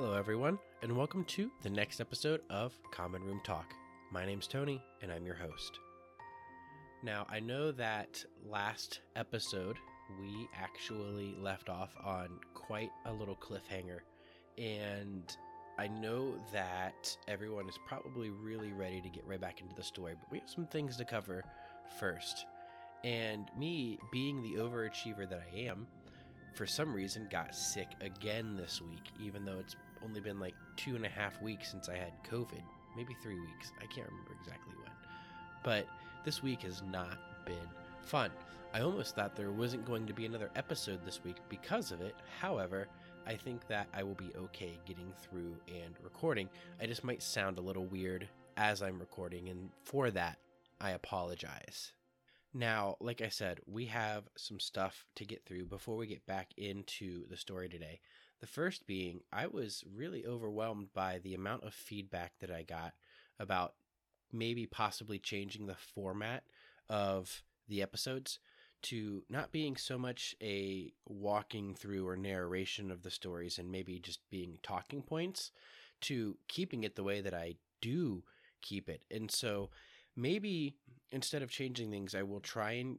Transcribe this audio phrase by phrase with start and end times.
[0.00, 3.74] Hello, everyone, and welcome to the next episode of Common Room Talk.
[4.12, 5.80] My name's Tony, and I'm your host.
[7.02, 9.76] Now, I know that last episode
[10.20, 13.98] we actually left off on quite a little cliffhanger,
[14.56, 15.36] and
[15.80, 20.14] I know that everyone is probably really ready to get right back into the story,
[20.14, 21.42] but we have some things to cover
[21.98, 22.46] first.
[23.02, 25.88] And me, being the overachiever that I am,
[26.54, 30.96] for some reason got sick again this week, even though it's only been like two
[30.96, 32.62] and a half weeks since I had COVID.
[32.96, 33.72] Maybe three weeks.
[33.78, 34.92] I can't remember exactly when.
[35.62, 35.86] But
[36.24, 37.56] this week has not been
[38.02, 38.30] fun.
[38.74, 42.14] I almost thought there wasn't going to be another episode this week because of it.
[42.40, 42.88] However,
[43.26, 46.48] I think that I will be okay getting through and recording.
[46.80, 50.38] I just might sound a little weird as I'm recording, and for that,
[50.80, 51.92] I apologize.
[52.54, 56.48] Now, like I said, we have some stuff to get through before we get back
[56.56, 58.00] into the story today.
[58.40, 62.94] The first being, I was really overwhelmed by the amount of feedback that I got
[63.38, 63.74] about
[64.32, 66.44] maybe possibly changing the format
[66.88, 68.38] of the episodes
[68.80, 73.98] to not being so much a walking through or narration of the stories and maybe
[73.98, 75.50] just being talking points
[76.02, 78.22] to keeping it the way that I do
[78.62, 79.02] keep it.
[79.10, 79.70] And so
[80.14, 80.76] maybe
[81.10, 82.98] instead of changing things, I will try and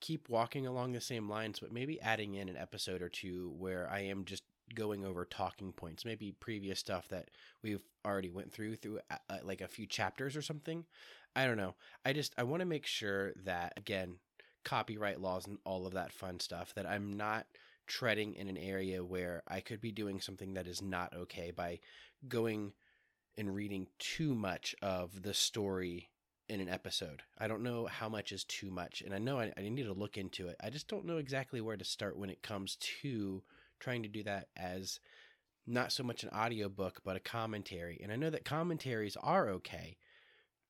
[0.00, 3.88] keep walking along the same lines, but maybe adding in an episode or two where
[3.88, 4.42] I am just
[4.74, 7.30] going over talking points, maybe previous stuff that
[7.62, 10.84] we've already went through through uh, uh like a few chapters or something.
[11.34, 11.74] I don't know.
[12.04, 14.16] I just I want to make sure that again,
[14.64, 17.46] copyright laws and all of that fun stuff that I'm not
[17.86, 21.80] treading in an area where I could be doing something that is not okay by
[22.28, 22.72] going
[23.36, 26.10] and reading too much of the story
[26.48, 27.22] in an episode.
[27.38, 29.92] I don't know how much is too much, and I know I, I, need to
[29.92, 30.56] look into it.
[30.62, 33.42] I just don't know exactly where to start when it comes to
[33.82, 34.98] trying to do that as
[35.66, 38.00] not so much an audiobook, but a commentary.
[38.02, 39.98] And I know that commentaries are okay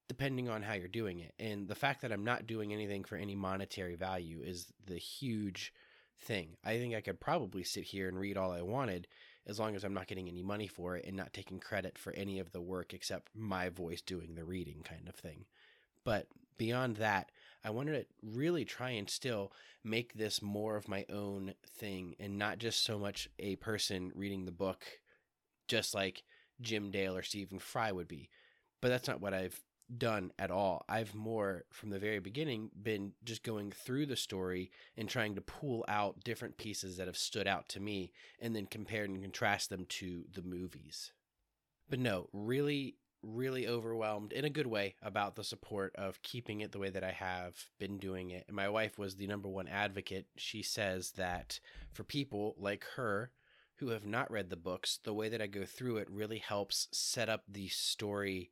[0.08, 1.32] depending on how you're doing it.
[1.38, 5.72] And the fact that I'm not doing anything for any monetary value is the huge
[6.20, 6.56] thing.
[6.64, 9.08] I think I could probably sit here and read all I wanted
[9.46, 12.12] as long as I'm not getting any money for it and not taking credit for
[12.12, 15.46] any of the work except my voice doing the reading kind of thing.
[16.04, 16.26] But
[16.58, 17.32] beyond that,
[17.64, 19.52] I wanted to really try and still
[19.84, 24.44] make this more of my own thing and not just so much a person reading
[24.44, 24.84] the book,
[25.68, 26.24] just like
[26.60, 28.28] Jim Dale or Stephen Fry would be.
[28.80, 29.60] But that's not what I've
[29.96, 30.84] done at all.
[30.88, 35.40] I've more from the very beginning been just going through the story and trying to
[35.40, 39.70] pull out different pieces that have stood out to me and then compare and contrast
[39.70, 41.12] them to the movies.
[41.88, 46.72] But no, really really overwhelmed in a good way about the support of keeping it
[46.72, 48.50] the way that I have been doing it.
[48.50, 50.26] My wife was the number one advocate.
[50.36, 51.60] She says that
[51.92, 53.30] for people like her
[53.76, 56.88] who have not read the books, the way that I go through it really helps
[56.92, 58.50] set up the story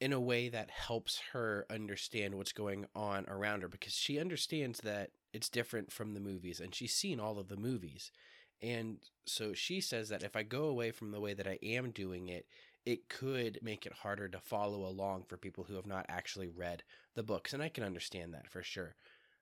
[0.00, 4.80] in a way that helps her understand what's going on around her because she understands
[4.80, 8.10] that it's different from the movies and she's seen all of the movies.
[8.60, 11.90] And so she says that if I go away from the way that I am
[11.90, 12.46] doing it,
[12.84, 16.82] it could make it harder to follow along for people who have not actually read
[17.14, 17.52] the books.
[17.52, 18.94] And I can understand that for sure.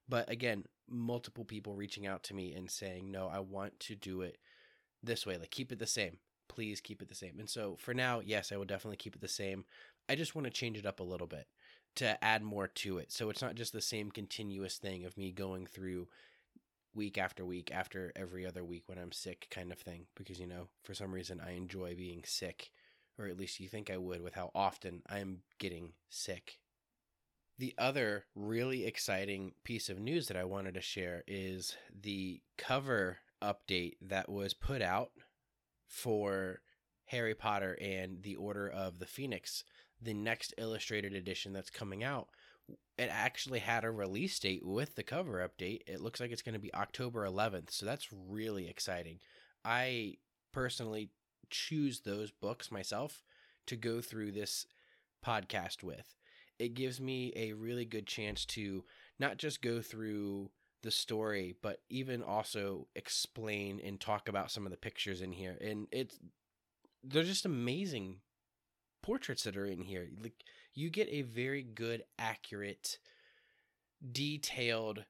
[0.09, 4.23] But again, multiple people reaching out to me and saying, no, I want to do
[4.23, 4.39] it
[5.03, 5.39] this way.
[5.39, 6.19] Like, keep it the same.
[6.49, 7.39] Please keep it the same.
[7.39, 9.65] And so for now, yes, I will definitely keep it the same.
[10.09, 11.47] I just want to change it up a little bit
[11.97, 13.12] to add more to it.
[13.12, 16.09] So it's not just the same continuous thing of me going through
[16.95, 20.47] week after week after every other week when I'm sick kind of thing because you
[20.47, 22.71] know for some reason I enjoy being sick
[23.19, 26.59] or at least you think I would with how often I'm getting sick.
[27.59, 33.19] The other really exciting piece of news that I wanted to share is the cover
[33.43, 35.10] update that was put out
[35.87, 36.60] for
[37.06, 39.65] Harry Potter and the Order of the Phoenix,
[40.01, 42.28] the next illustrated edition that's coming out.
[42.97, 45.80] It actually had a release date with the cover update.
[45.86, 49.18] It looks like it's going to be October 11th, so that's really exciting.
[49.65, 50.15] I
[50.53, 51.10] personally
[51.50, 53.22] choose those books myself
[53.66, 54.66] to go through this
[55.24, 56.16] podcast with.
[56.58, 58.84] It gives me a really good chance to
[59.18, 60.50] not just go through
[60.82, 65.56] the story, but even also explain and talk about some of the pictures in here.
[65.60, 66.18] And it's
[67.02, 68.16] they're just amazing
[69.02, 70.08] portraits that are in here.
[70.22, 70.44] Like
[70.74, 72.98] you get a very good, accurate,
[74.12, 75.04] detailed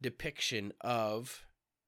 [0.00, 1.44] depiction of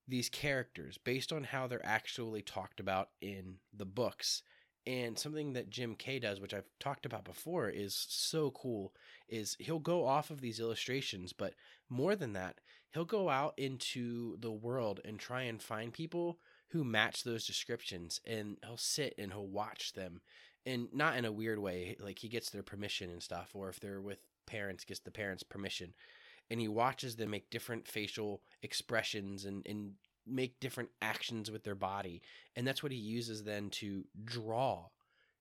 [0.06, 4.42] these characters based on how they're actually talked about in the books.
[4.86, 8.92] And something that Jim Kay does, which I've talked about before, is so cool,
[9.28, 11.54] is he'll go off of these illustrations, but
[11.88, 12.60] more than that,
[12.92, 18.20] he'll go out into the world and try and find people who match those descriptions
[18.26, 20.20] and he'll sit and he'll watch them
[20.66, 23.80] and not in a weird way like he gets their permission and stuff or if
[23.80, 25.94] they're with parents gets the parents permission
[26.50, 29.92] and he watches them make different facial expressions and, and
[30.26, 32.22] make different actions with their body
[32.56, 34.86] and that's what he uses then to draw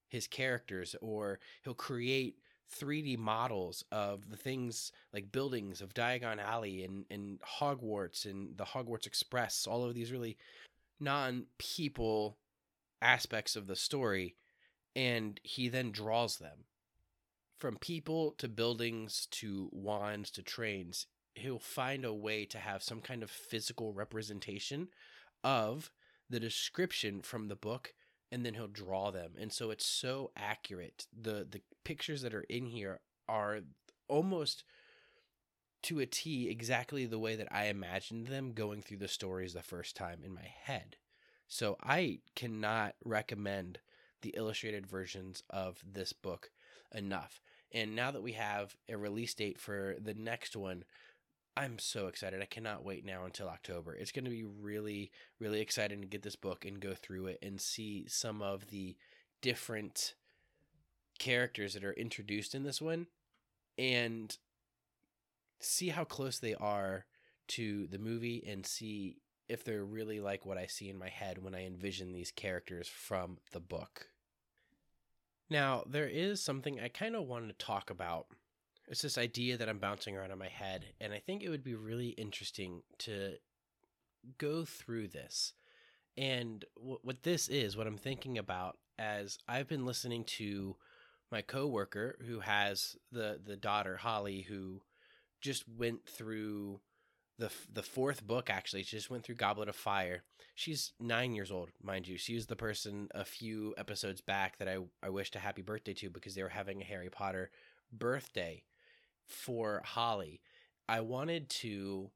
[0.09, 2.37] his characters or he'll create
[2.73, 8.65] 3D models of the things like buildings of Diagon Alley and, and Hogwarts and the
[8.65, 10.37] Hogwarts Express, all of these really
[10.99, 12.37] non people
[13.01, 14.35] aspects of the story.
[14.95, 16.65] And he then draws them
[17.63, 21.07] from people to buildings to wands to trains.
[21.33, 24.89] He'll find a way to have some kind of physical representation
[25.45, 25.89] of
[26.29, 27.93] the description from the book
[28.29, 32.45] and then he'll draw them and so it's so accurate the the pictures that are
[32.49, 32.99] in here
[33.29, 33.61] are
[34.09, 34.65] almost
[35.83, 39.63] to a T exactly the way that I imagined them going through the stories the
[39.63, 40.97] first time in my head.
[41.47, 43.79] So I cannot recommend
[44.21, 46.49] the illustrated versions of this book
[46.93, 47.39] enough.
[47.73, 50.83] And now that we have a release date for the next one,
[51.55, 52.41] I'm so excited.
[52.41, 53.93] I cannot wait now until October.
[53.93, 57.39] It's going to be really, really exciting to get this book and go through it
[57.41, 58.95] and see some of the
[59.41, 60.13] different
[61.19, 63.07] characters that are introduced in this one
[63.77, 64.37] and
[65.59, 67.05] see how close they are
[67.47, 69.17] to the movie and see
[69.47, 72.87] if they're really like what I see in my head when I envision these characters
[72.87, 74.07] from the book.
[75.53, 78.25] Now, there is something I kind of wanted to talk about
[78.87, 81.63] it's this idea that I'm bouncing around in my head, and I think it would
[81.63, 83.35] be really interesting to
[84.39, 85.53] go through this.
[86.17, 90.75] And w- what this is, what I'm thinking about, as I've been listening to
[91.31, 94.81] my coworker who has the the daughter Holly, who
[95.39, 96.79] just went through
[97.37, 98.49] the the fourth book.
[98.49, 100.23] Actually, she just went through Goblet of Fire.
[100.55, 102.17] She's nine years old, mind you.
[102.17, 105.93] She was the person a few episodes back that I I wished a happy birthday
[105.95, 107.49] to because they were having a Harry Potter
[107.91, 108.63] birthday
[109.25, 110.41] for Holly,
[110.87, 112.11] I wanted to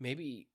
[0.00, 0.48] maybe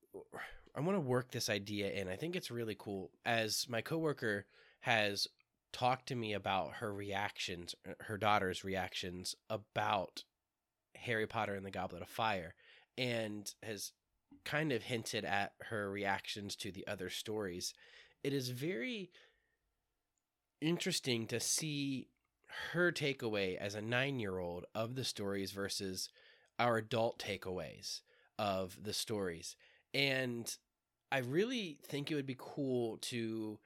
[0.75, 2.07] I want to work this idea in.
[2.07, 3.11] I think it's really cool.
[3.25, 4.45] As my coworker
[4.81, 5.27] has
[5.73, 10.23] talked to me about her reactions, her daughter's reactions about
[10.95, 12.55] Harry Potter and the Goblet of Fire,
[13.01, 13.94] and has
[14.45, 17.74] kind of hinted at her reactions to the other stories.
[18.24, 19.09] It is very
[20.62, 22.09] interesting to see
[22.74, 26.09] her takeaway as a nine year old of the stories versus
[26.59, 28.01] our adult takeaways
[28.38, 29.56] of the stories.
[29.95, 30.56] And
[31.12, 33.57] I really think it would be cool to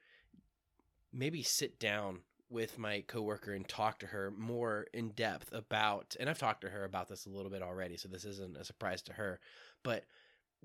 [1.12, 6.30] maybe sit down with my coworker and talk to her more in depth about and
[6.30, 9.02] I've talked to her about this a little bit already so this isn't a surprise
[9.02, 9.40] to her
[9.82, 10.04] but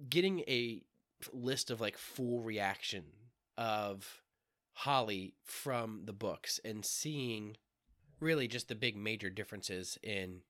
[0.10, 0.84] getting a
[1.34, 3.04] list of like full reaction
[3.58, 4.22] of
[4.74, 7.58] Holly from the books and seeing
[8.20, 10.42] really just the big major differences in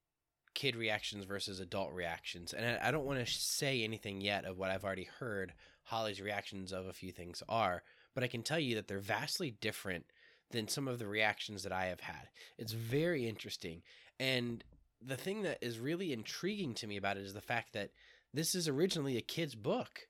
[0.53, 2.53] kid reactions versus adult reactions.
[2.53, 5.53] And I, I don't want to say anything yet of what I've already heard
[5.83, 9.55] Holly's reactions of a few things are, but I can tell you that they're vastly
[9.61, 10.05] different
[10.51, 12.29] than some of the reactions that I have had.
[12.57, 13.81] It's very interesting.
[14.19, 14.63] And
[15.01, 17.91] the thing that is really intriguing to me about it is the fact that
[18.33, 20.07] this is originally a kid's book.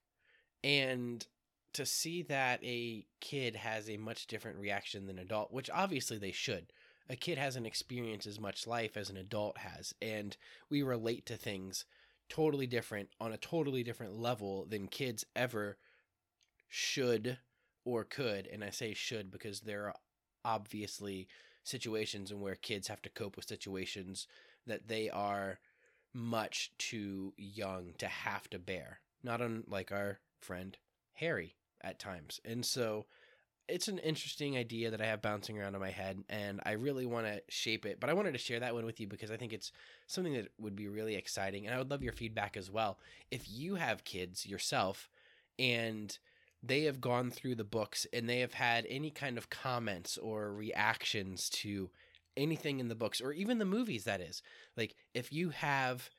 [0.64, 1.26] And
[1.74, 6.32] to see that a kid has a much different reaction than adult, which obviously they
[6.32, 6.72] should
[7.12, 10.38] a kid hasn't experienced as much life as an adult has and
[10.70, 11.86] we relate to things
[12.30, 15.78] totally different on a totally different level than kids ever
[16.70, 17.38] should
[17.84, 19.96] or could and i say should because there are
[20.44, 21.28] obviously
[21.64, 24.28] situations and where kids have to cope with situations
[24.66, 25.60] that they are
[26.14, 30.78] much too young to have to bear not unlike our friend
[31.14, 33.06] harry at times and so
[33.72, 37.06] it's an interesting idea that I have bouncing around in my head, and I really
[37.06, 38.00] want to shape it.
[38.00, 39.72] But I wanted to share that one with you because I think it's
[40.08, 43.00] something that would be really exciting, and I would love your feedback as well.
[43.30, 45.10] If you have kids yourself,
[45.58, 46.18] and
[46.64, 50.54] they have gone through the books and they have had any kind of comments or
[50.54, 51.90] reactions to
[52.38, 54.42] anything in the books or even the movies, that is,
[54.78, 56.10] like if you have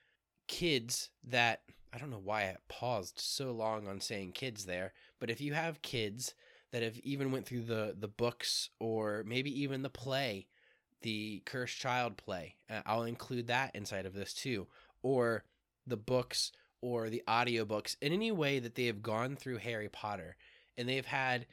[0.49, 5.31] kids that I don't know why I paused so long on saying kids there, but
[5.31, 6.35] if you have kids
[6.73, 10.49] that have even went through the the books or maybe even the play,
[11.03, 12.57] the Cursed Child play.
[12.71, 14.67] Uh, I'll include that inside of this too,
[15.03, 15.45] or
[15.87, 20.37] the books or the audiobooks in any way that they have gone through Harry Potter
[20.77, 21.47] and they've had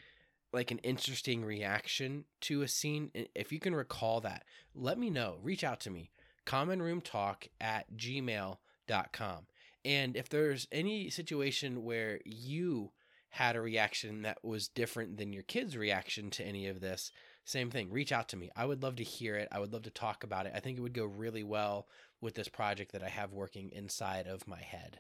[0.51, 3.11] like an interesting reaction to a scene.
[3.35, 4.43] If you can recall that,
[4.73, 5.37] let me know.
[5.41, 6.09] Reach out to me.
[6.45, 9.45] Commonroomtalk at gmail.com.
[9.85, 12.91] And if there's any situation where you
[13.29, 17.11] had a reaction that was different than your kid's reaction to any of this,
[17.45, 17.91] same thing.
[17.91, 18.49] Reach out to me.
[18.55, 19.47] I would love to hear it.
[19.51, 20.53] I would love to talk about it.
[20.55, 21.87] I think it would go really well
[22.21, 24.99] with this project that I have working inside of my head.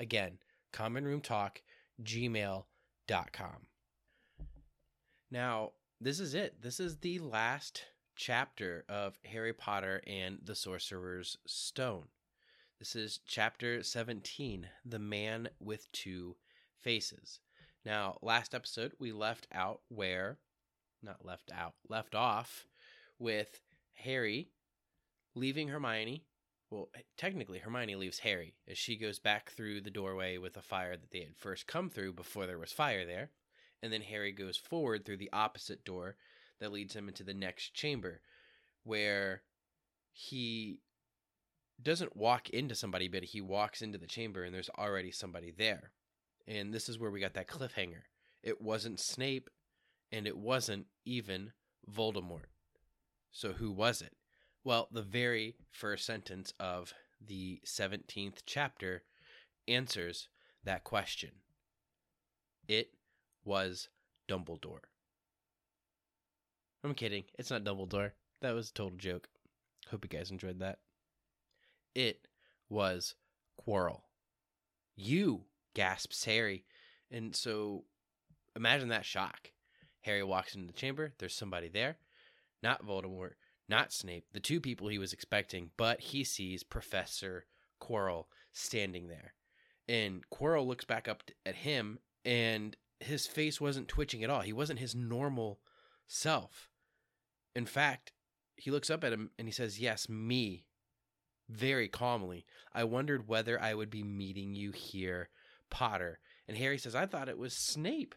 [0.00, 0.38] Again,
[0.72, 1.60] common room talk,
[2.02, 2.64] gmail.com.
[5.30, 6.62] Now, this is it.
[6.62, 7.84] This is the last
[8.16, 12.06] chapter of Harry Potter and the Sorcerer's Stone.
[12.78, 16.36] This is chapter 17 The Man with Two
[16.78, 17.40] Faces.
[17.84, 20.38] Now, last episode, we left out where,
[21.02, 22.66] not left out, left off
[23.18, 23.60] with
[23.92, 24.48] Harry
[25.34, 26.24] leaving Hermione.
[26.70, 30.62] Well, eh, technically, Hermione leaves Harry as she goes back through the doorway with a
[30.62, 33.30] fire that they had first come through before there was fire there.
[33.82, 36.16] And then Harry goes forward through the opposite door
[36.60, 38.20] that leads him into the next chamber
[38.84, 39.42] where
[40.12, 40.80] he
[41.82, 45.92] doesn't walk into somebody, but he walks into the chamber and there's already somebody there.
[46.46, 48.02] And this is where we got that cliffhanger.
[48.42, 49.48] It wasn't Snape
[50.12, 51.52] and it wasn't even
[51.90, 52.48] Voldemort.
[53.32, 54.14] So who was it?
[54.62, 56.92] Well, the very first sentence of
[57.26, 59.02] the 17th chapter
[59.66, 60.28] answers
[60.64, 61.30] that question.
[62.68, 62.90] It
[63.44, 63.88] was
[64.28, 64.80] Dumbledore.
[66.84, 67.24] I'm kidding.
[67.38, 68.12] It's not Dumbledore.
[68.42, 69.28] That was a total joke.
[69.90, 70.78] Hope you guys enjoyed that.
[71.94, 72.28] It
[72.68, 73.14] was
[73.66, 74.02] Quirrell.
[74.94, 76.64] You, gasps Harry.
[77.10, 77.84] And so
[78.54, 79.52] imagine that shock.
[80.02, 81.12] Harry walks into the chamber.
[81.18, 81.96] There's somebody there.
[82.62, 83.32] Not Voldemort,
[83.70, 87.46] not Snape, the two people he was expecting, but he sees Professor
[87.80, 89.32] Quirrell standing there.
[89.88, 94.40] And Quirrell looks back up at him, and his face wasn't twitching at all.
[94.40, 95.60] He wasn't his normal
[96.06, 96.68] self.
[97.54, 98.12] In fact,
[98.56, 100.66] he looks up at him and he says, Yes, me.
[101.48, 102.44] Very calmly.
[102.72, 105.30] I wondered whether I would be meeting you here,
[105.70, 106.20] Potter.
[106.46, 108.14] And Harry says, I thought it was Snape.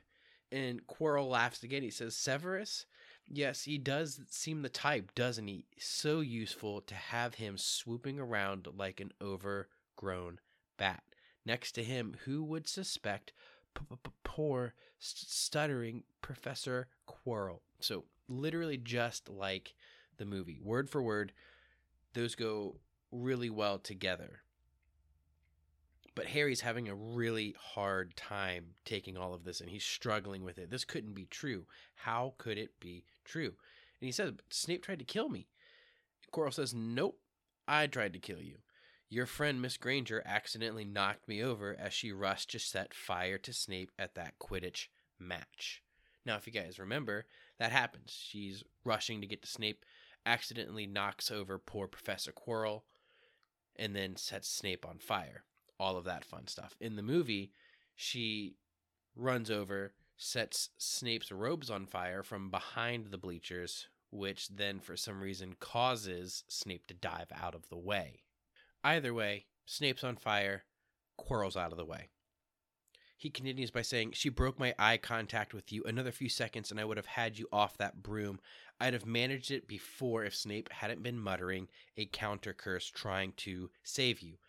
[0.52, 1.82] And Quirrell laughs again.
[1.82, 2.86] He says, Severus?
[3.28, 5.66] Yes, he does seem the type, doesn't he?
[5.80, 10.40] So useful to have him swooping around like an overgrown
[10.78, 11.04] bat.
[11.46, 13.34] Next to him, who would suspect
[14.24, 17.62] poor, stuttering Professor Quirrell?
[17.80, 19.74] So, literally just like
[20.18, 20.60] the movie.
[20.62, 21.34] Word for word,
[22.14, 22.76] those go
[23.12, 24.43] really well together.
[26.16, 30.60] But Harry's having a really hard time taking all of this and he's struggling with
[30.60, 30.70] it.
[30.70, 31.66] This couldn't be true.
[31.96, 33.54] How could it be true?
[34.00, 35.48] And he says, Snape tried to kill me.
[36.32, 37.20] Quirrell says, Nope,
[37.68, 38.58] I tried to kill you.
[39.10, 43.54] Your friend Miss Granger accidentally knocked me over as she rushed to set fire to
[43.54, 44.88] Snape at that Quidditch
[45.20, 45.84] match.
[46.26, 47.26] Now, if you guys remember,
[47.60, 48.12] that happens.
[48.18, 49.86] She's rushing to get to Snape,
[50.26, 52.82] accidentally knocks over poor Professor Quirrell,
[53.76, 55.44] and then sets Snape on fire.
[55.80, 56.76] All of that fun stuff.
[56.80, 57.52] In the movie,
[57.96, 58.56] she
[59.16, 65.22] runs over, sets Snape's robes on fire from behind the bleachers, which then for some
[65.22, 68.24] reason causes Snape to dive out of the way.
[68.84, 70.64] Either way, Snape's on fire,
[71.18, 72.10] Quirrell's out of the way.
[73.18, 75.84] He continues by saying, She broke my eye contact with you.
[75.86, 78.40] Another few seconds, and I would have had you off that broom.
[78.82, 83.70] I'd have managed it before if Snape hadn't been muttering a counter curse trying to
[83.82, 84.40] save you.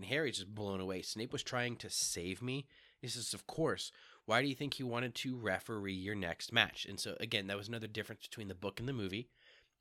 [0.00, 1.02] And Harry's just blown away.
[1.02, 2.64] Snape was trying to save me?
[3.02, 3.92] He says, Of course.
[4.24, 6.86] Why do you think he wanted to referee your next match?
[6.88, 9.28] And so, again, that was another difference between the book and the movie,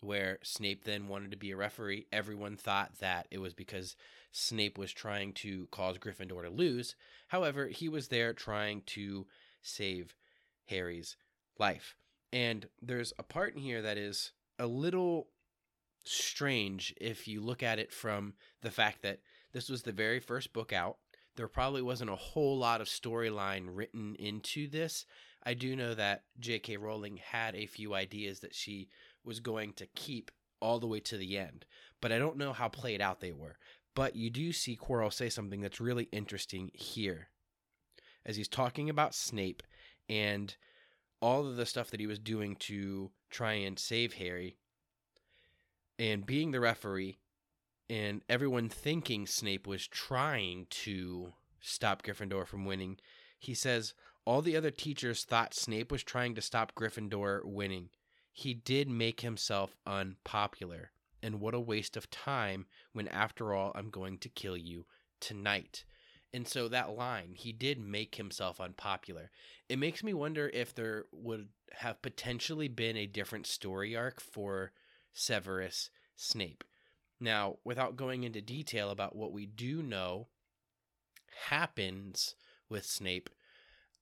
[0.01, 2.07] where Snape then wanted to be a referee.
[2.11, 3.95] Everyone thought that it was because
[4.33, 6.95] Snape was trying to cause Gryffindor to lose.
[7.29, 9.25] However, he was there trying to
[9.61, 10.17] save
[10.65, 11.15] Harry's
[11.57, 11.95] life.
[12.33, 15.29] And there's a part in here that is a little
[16.03, 19.19] strange if you look at it from the fact that
[19.51, 20.97] this was the very first book out.
[21.35, 25.05] There probably wasn't a whole lot of storyline written into this.
[25.43, 26.77] I do know that J.K.
[26.77, 28.89] Rowling had a few ideas that she
[29.23, 31.65] was going to keep all the way to the end,
[32.01, 33.57] but I don't know how played out they were.
[33.95, 37.29] But you do see Quirrell say something that's really interesting here
[38.25, 39.63] as he's talking about Snape
[40.07, 40.55] and
[41.21, 44.57] all of the stuff that he was doing to try and save Harry
[45.97, 47.19] and being the referee
[47.89, 52.97] and everyone thinking Snape was trying to stop Gryffindor from winning.
[53.39, 53.93] He says
[54.25, 57.89] all the other teachers thought Snape was trying to stop Gryffindor winning.
[58.31, 60.91] He did make himself unpopular.
[61.21, 64.85] And what a waste of time when, after all, I'm going to kill you
[65.19, 65.83] tonight.
[66.31, 69.31] And so that line, he did make himself unpopular.
[69.67, 74.71] It makes me wonder if there would have potentially been a different story arc for
[75.11, 76.63] Severus Snape.
[77.19, 80.27] Now, without going into detail about what we do know
[81.47, 82.35] happens
[82.69, 83.29] with Snape,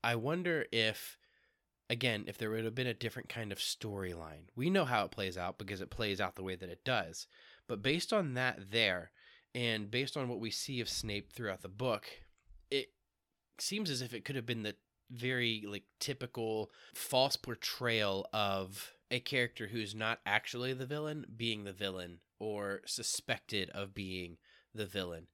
[0.03, 1.17] I wonder if
[1.89, 4.49] again, if there would have been a different kind of storyline.
[4.55, 7.27] We know how it plays out because it plays out the way that it does.
[7.67, 9.11] But based on that there
[9.55, 12.07] and based on what we see of Snape throughout the book,
[12.69, 12.89] it
[13.57, 14.75] seems as if it could have been the
[15.09, 21.71] very like typical false portrayal of a character who's not actually the villain being the
[21.71, 24.37] villain or suspected of being
[24.73, 25.27] the villain.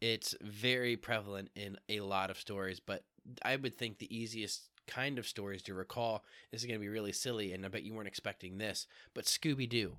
[0.00, 3.04] It's very prevalent in a lot of stories, but
[3.42, 6.88] I would think the easiest kind of stories to recall this is going to be
[6.88, 9.96] really silly, and I bet you weren't expecting this, but Scooby Doo.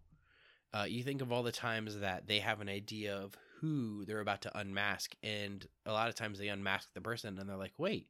[0.73, 4.19] Uh, you think of all the times that they have an idea of who they're
[4.19, 7.73] about to unmask, and a lot of times they unmask the person, and they're like,
[7.77, 8.07] wait,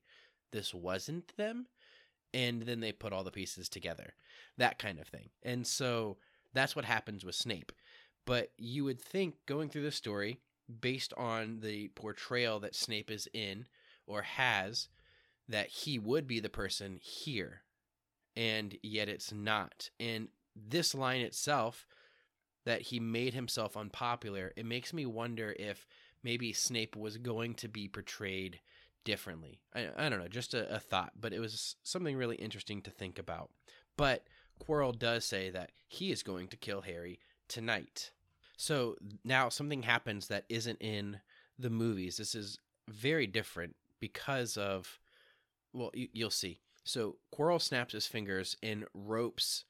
[0.51, 1.67] this wasn't them?
[2.33, 4.13] And then they put all the pieces together,
[4.57, 5.29] that kind of thing.
[5.41, 6.17] And so
[6.53, 7.71] that's what happens with Snape.
[8.25, 10.39] But you would think going through the story,
[10.81, 13.65] based on the portrayal that Snape is in
[14.05, 14.87] or has,
[15.47, 17.61] that he would be the person here.
[18.35, 19.89] And yet it's not.
[19.99, 21.87] And this line itself,
[22.65, 25.87] that he made himself unpopular, it makes me wonder if
[26.23, 28.59] maybe Snape was going to be portrayed
[29.03, 29.61] differently.
[29.73, 32.91] I, I don't know, just a, a thought, but it was something really interesting to
[32.91, 33.49] think about.
[33.97, 34.27] But
[34.63, 38.11] Quirrell does say that he is going to kill Harry tonight.
[38.57, 41.19] So now something happens that isn't in
[41.57, 42.17] the movies.
[42.17, 44.99] This is very different because of,
[45.73, 46.59] well, you, you'll see.
[46.83, 49.65] So Quirrell snaps his fingers and ropes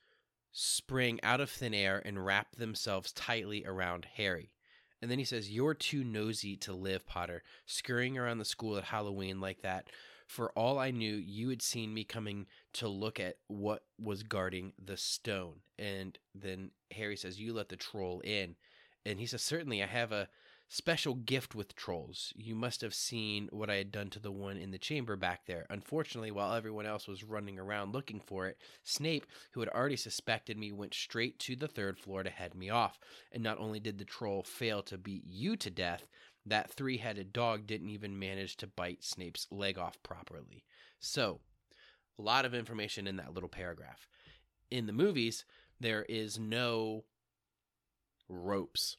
[0.52, 4.54] spring out of thin air and wrap themselves tightly around Harry.
[5.02, 8.86] And then he says, You're too nosy to live, Potter, scurrying around the school at
[8.86, 9.88] Halloween like that.
[10.30, 14.74] For all I knew, you had seen me coming to look at what was guarding
[14.78, 15.56] the stone.
[15.80, 18.56] And then Harry says, You let the troll in.
[19.08, 20.30] And he says, Certainly, I have a
[20.68, 22.32] special gift with trolls.
[22.36, 25.48] You must have seen what I had done to the one in the chamber back
[25.48, 25.66] there.
[25.72, 30.60] Unfortunately, while everyone else was running around looking for it, Snape, who had already suspected
[30.60, 33.00] me, went straight to the third floor to head me off.
[33.32, 36.06] And not only did the troll fail to beat you to death,
[36.46, 40.64] that three headed dog didn't even manage to bite Snape's leg off properly.
[41.00, 41.42] So,
[42.18, 44.08] a lot of information in that little paragraph.
[44.70, 45.46] In the movies,
[45.80, 47.06] there is no
[48.28, 48.98] ropes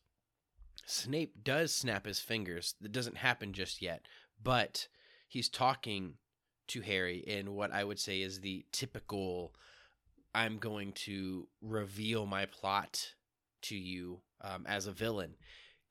[0.87, 2.75] Snape does snap his fingers.
[2.81, 4.07] That doesn't happen just yet,
[4.43, 4.89] but
[5.29, 6.15] he's talking
[6.69, 9.55] to Harry in what I would say is the typical
[10.35, 13.15] I'm going to reveal my plot
[13.63, 15.35] to you um, as a villain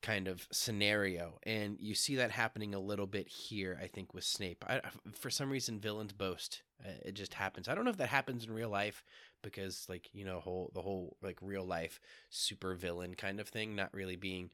[0.02, 1.38] kind of scenario.
[1.42, 4.64] And you see that happening a little bit here, I think, with Snape.
[4.68, 4.80] I,
[5.14, 6.62] for some reason, villains boast.
[6.84, 7.68] Uh, it just happens.
[7.68, 9.04] I don't know if that happens in real life
[9.42, 13.76] because, like, you know, whole the whole like real life super villain kind of thing,
[13.76, 14.50] not really being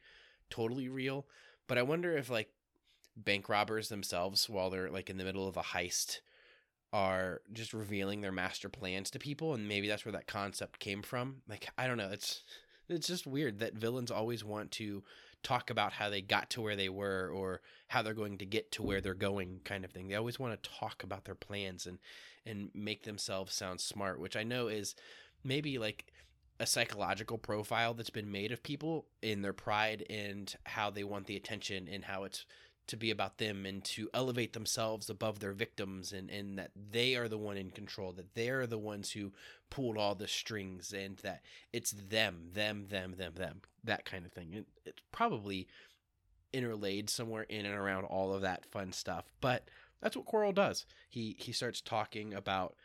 [0.51, 1.27] totally real.
[1.69, 2.51] But I wonder if like
[3.17, 6.21] bank robbers themselves, while they're like in the middle of a heist,
[6.93, 11.03] are just revealing their master plans to people, and maybe that's where that concept came
[11.03, 11.43] from.
[11.49, 12.43] Like I don't know, it's
[12.89, 15.03] it's just weird that villains always want to
[15.47, 18.73] talk about how they got to where they were or how they're going to get
[18.73, 20.09] to where they're going kind of thing.
[20.09, 21.99] They always want to talk about their plans and
[22.45, 24.95] and make themselves sound smart, which I know is
[25.45, 26.13] maybe like
[26.59, 31.27] a psychological profile that's been made of people in their pride and how they want
[31.27, 32.45] the attention and how it's
[32.87, 37.17] to be about them and to elevate themselves above their victims and, and that they
[37.17, 39.33] are the one in control, that they're the ones who
[39.71, 44.33] pulled all the strings and that it's them, them, them, them, them, that kind of
[44.33, 44.53] thing.
[44.53, 45.67] It, it's probably
[46.53, 49.25] interlaid somewhere in and around all of that fun stuff.
[49.41, 49.69] But
[50.01, 50.87] that's what Quirrell does.
[51.09, 52.77] He he starts talking about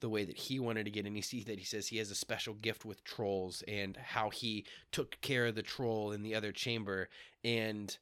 [0.00, 2.10] the way that he wanted to get and you see that he says he has
[2.10, 6.36] a special gift with trolls and how he took care of the troll in the
[6.36, 7.08] other chamber
[7.42, 7.98] and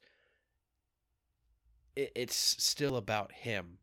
[2.15, 3.77] it's still about him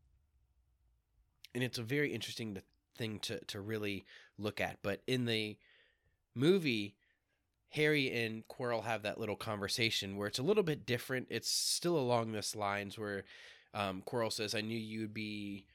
[1.53, 2.57] and it's a very interesting
[2.97, 4.05] thing to, to really
[4.37, 5.57] look at but in the
[6.33, 6.95] movie
[7.69, 11.97] harry and quirrell have that little conversation where it's a little bit different it's still
[11.97, 13.23] along this lines where
[13.73, 15.65] um, quirrell says i knew you would be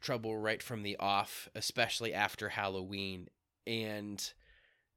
[0.00, 3.28] trouble right from the off, especially after Halloween.
[3.66, 4.32] And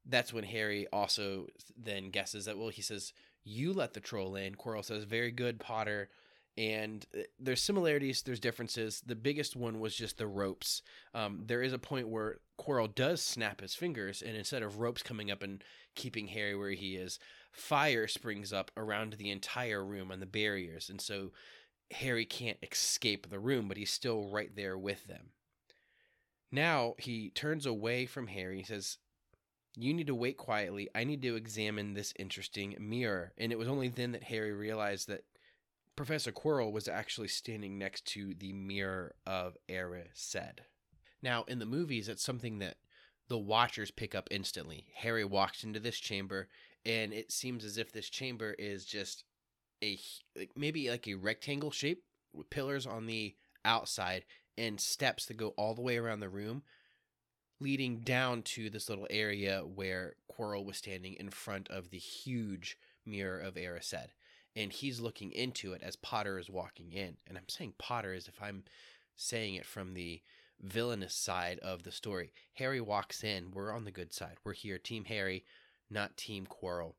[0.06, 3.12] that's when Harry also then guesses that, well, he says,
[3.44, 4.54] You let the troll in.
[4.54, 6.08] Quirrell says, Very good, Potter.
[6.56, 9.02] And uh, there's similarities, there's differences.
[9.04, 10.82] The biggest one was just the ropes.
[11.12, 15.02] Um, there is a point where Quirrell does snap his fingers, and instead of ropes
[15.02, 15.64] coming up and
[15.94, 17.18] keeping Harry where he is,
[17.52, 20.88] fire springs up around the entire room on the barriers.
[20.88, 21.32] And so
[21.90, 25.30] Harry can't escape the room, but he's still right there with them.
[26.50, 28.58] Now he turns away from Harry.
[28.58, 28.98] He says,
[29.76, 30.88] You need to wait quietly.
[30.94, 33.32] I need to examine this interesting mirror.
[33.36, 35.24] And it was only then that Harry realized that
[35.96, 40.58] Professor Quirrell was actually standing next to the mirror of Erised.
[41.22, 42.76] Now, in the movies, it's something that
[43.28, 44.86] the watchers pick up instantly.
[44.96, 46.48] Harry walks into this chamber,
[46.84, 49.24] and it seems as if this chamber is just
[49.82, 49.98] a
[50.56, 52.02] maybe like a rectangle shape
[52.32, 54.24] with pillars on the outside
[54.58, 56.62] and steps that go all the way around the room,
[57.60, 62.76] leading down to this little area where Quirrell was standing in front of the huge
[63.06, 64.08] mirror of Erised.
[64.56, 67.16] And he's looking into it as Potter is walking in.
[67.26, 68.64] And I'm saying Potter as if I'm
[69.16, 70.22] saying it from the
[70.60, 72.32] villainous side of the story.
[72.54, 73.50] Harry walks in.
[73.50, 74.36] We're on the good side.
[74.44, 75.44] We're here, Team Harry,
[75.90, 76.94] not Team Quirrell.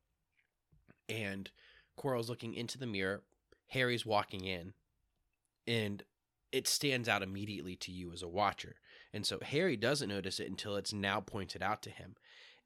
[1.07, 1.49] And
[1.97, 3.21] Quirrell's looking into the mirror.
[3.69, 4.73] Harry's walking in.
[5.67, 6.03] And
[6.51, 8.75] it stands out immediately to you as a watcher.
[9.13, 12.15] And so Harry doesn't notice it until it's now pointed out to him.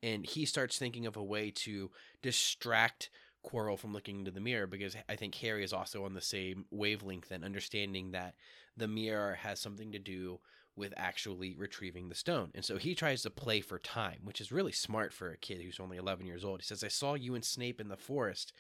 [0.01, 3.09] And he starts thinking of a way to distract
[3.45, 6.65] Quirrell from looking into the mirror because I think Harry is also on the same
[6.71, 8.35] wavelength and understanding that
[8.75, 10.39] the mirror has something to do
[10.75, 12.51] with actually retrieving the stone.
[12.55, 15.61] And so he tries to play for time, which is really smart for a kid
[15.61, 16.61] who's only 11 years old.
[16.61, 18.53] He says, I saw you and Snape in the forest.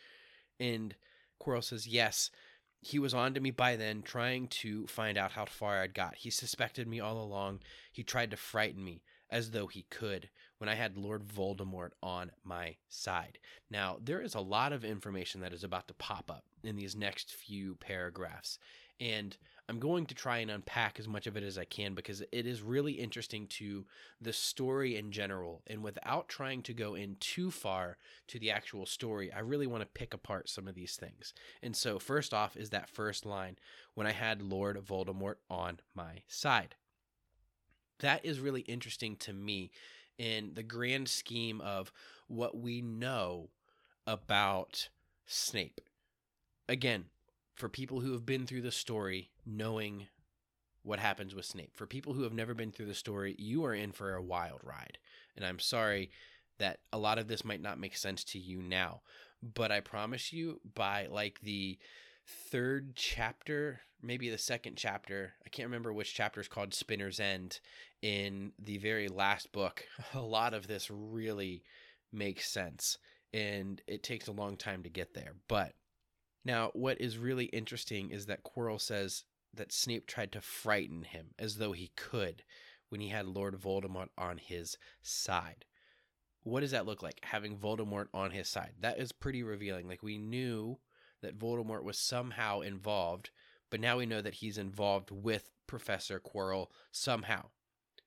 [0.59, 0.95] And
[1.41, 2.29] Quirrell says, Yes,
[2.81, 6.15] he was on to me by then, trying to find out how far I'd got.
[6.15, 7.59] He suspected me all along.
[7.91, 12.31] He tried to frighten me as though he could when I had Lord Voldemort on
[12.43, 13.39] my side.
[13.69, 16.95] Now, there is a lot of information that is about to pop up in these
[16.95, 18.59] next few paragraphs.
[18.99, 19.37] And
[19.69, 22.47] I'm going to try and unpack as much of it as I can because it
[22.47, 23.85] is really interesting to
[24.19, 25.61] the story in general.
[25.67, 29.81] And without trying to go in too far to the actual story, I really want
[29.81, 31.33] to pick apart some of these things.
[31.61, 33.57] And so, first off, is that first line
[33.93, 36.75] when I had Lord Voldemort on my side.
[37.99, 39.71] That is really interesting to me
[40.17, 41.91] in the grand scheme of
[42.27, 43.49] what we know
[44.05, 44.89] about
[45.25, 45.81] Snape.
[46.67, 47.05] Again,
[47.55, 50.07] for people who have been through the story, knowing
[50.83, 51.75] what happens with Snape.
[51.75, 54.61] For people who have never been through the story, you are in for a wild
[54.63, 54.97] ride.
[55.35, 56.09] And I'm sorry
[56.57, 59.01] that a lot of this might not make sense to you now,
[59.41, 61.77] but I promise you by like the
[62.29, 67.59] third chapter, maybe the second chapter, I can't remember which chapter is called Spinner's End
[68.01, 71.63] in the very last book, a lot of this really
[72.11, 72.97] makes sense
[73.33, 75.33] and it takes a long time to get there.
[75.47, 75.73] But
[76.45, 81.27] now, what is really interesting is that Quirrell says that Snape tried to frighten him
[81.37, 82.43] as though he could
[82.89, 85.65] when he had Lord Voldemort on his side.
[86.43, 87.19] What does that look like?
[87.23, 88.73] Having Voldemort on his side.
[88.79, 89.87] That is pretty revealing.
[89.87, 90.79] Like, we knew
[91.21, 93.29] that Voldemort was somehow involved,
[93.69, 97.45] but now we know that he's involved with Professor Quirrell somehow.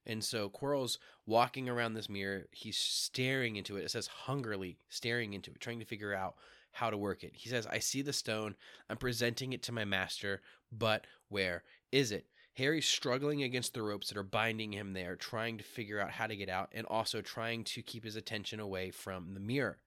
[0.05, 2.47] And so Quirrell's walking around this mirror.
[2.51, 3.83] He's staring into it.
[3.83, 6.35] It says hungrily staring into it, trying to figure out
[6.71, 7.31] how to work it.
[7.35, 8.55] He says, I see the stone.
[8.89, 12.25] I'm presenting it to my master, but where is it?
[12.55, 16.27] Harry's struggling against the ropes that are binding him there, trying to figure out how
[16.27, 19.79] to get out, and also trying to keep his attention away from the mirror.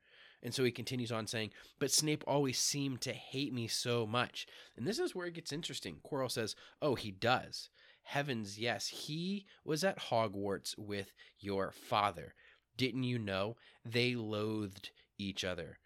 [0.46, 4.46] And so he continues on saying, But Snape always seemed to hate me so much.
[4.78, 5.98] And this is where it gets interesting.
[6.02, 7.68] Quirrell says, Oh, he does.
[8.04, 12.34] Heavens, yes, he was at Hogwarts with your father.
[12.78, 13.56] Didn't you know?
[13.84, 15.78] They loathed each other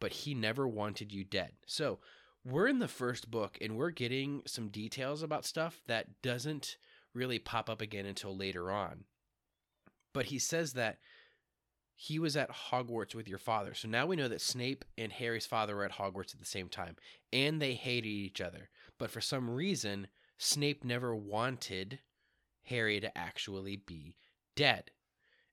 [0.00, 1.52] but he never wanted you dead.
[1.66, 1.98] So
[2.44, 6.76] we're in the first book and we're getting some details about stuff that doesn't
[7.14, 9.04] really pop up again until later on.
[10.12, 10.98] But he says that
[11.96, 13.74] he was at Hogwarts with your father.
[13.74, 16.68] So now we know that Snape and Harry's father were at Hogwarts at the same
[16.68, 16.96] time
[17.32, 18.68] and they hated each other.
[18.98, 22.00] But for some reason, Snape never wanted
[22.64, 24.16] Harry to actually be
[24.54, 24.90] dead.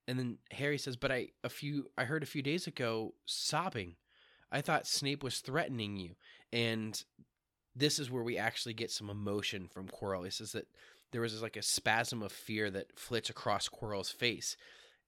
[0.08, 3.96] And then Harry says, "But I a few I heard a few days ago sobbing
[4.54, 6.12] I thought Snape was threatening you.
[6.54, 7.04] And
[7.76, 10.24] this is where we actually get some emotion from Quirrell.
[10.24, 10.68] He says that
[11.12, 14.56] there was like a spasm of fear that flits across Quirrell's face.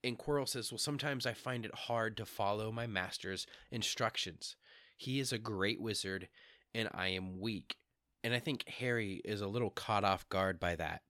[0.06, 4.56] And Quirrell says, Well, sometimes I find it hard to follow my master's instructions.
[4.96, 6.30] He is a great wizard,
[6.76, 7.78] and I am weak.
[8.24, 11.02] And I think Harry is a little caught off guard by that.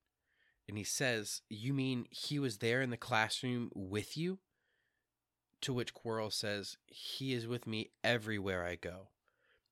[0.70, 4.40] And he says, You mean he was there in the classroom with you?
[5.62, 9.10] To which Quirrell says, He is with me everywhere I go.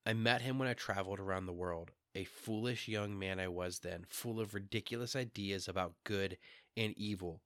[0.05, 1.91] I met him when I traveled around the world.
[2.13, 6.37] A foolish young man I was then, full of ridiculous ideas about good
[6.75, 7.41] and evil.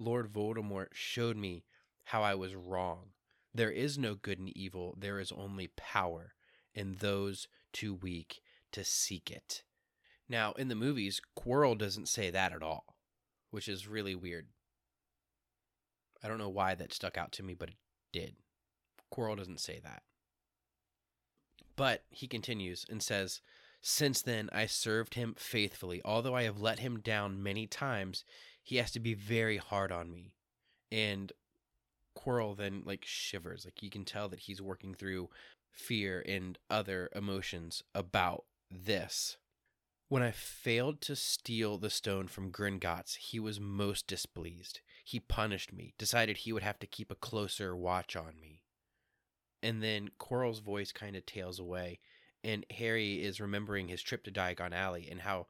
[0.00, 1.64] Lord Voldemort showed me
[2.04, 3.10] how I was wrong.
[3.54, 6.34] There is no good and evil, there is only power,
[6.74, 8.40] and those too weak
[8.72, 9.62] to seek it.
[10.28, 12.96] Now, in the movies, Quirrell doesn't say that at all,
[13.50, 14.46] which is really weird.
[16.22, 17.76] I don't know why that stuck out to me, but it
[18.12, 18.36] did.
[19.12, 20.02] Quirrell doesn't say that.
[21.76, 23.40] But he continues and says,
[23.80, 26.00] Since then, I served him faithfully.
[26.04, 28.24] Although I have let him down many times,
[28.62, 30.34] he has to be very hard on me.
[30.92, 31.32] And
[32.16, 33.64] Quirrell then like shivers.
[33.64, 35.30] Like you can tell that he's working through
[35.70, 39.36] fear and other emotions about this.
[40.08, 44.80] When I failed to steal the stone from Gringotts, he was most displeased.
[45.04, 48.64] He punished me, decided he would have to keep a closer watch on me.
[49.62, 52.00] And then Quirrell's voice kind of tails away,
[52.42, 55.46] and Harry is remembering his trip to Diagon Alley and how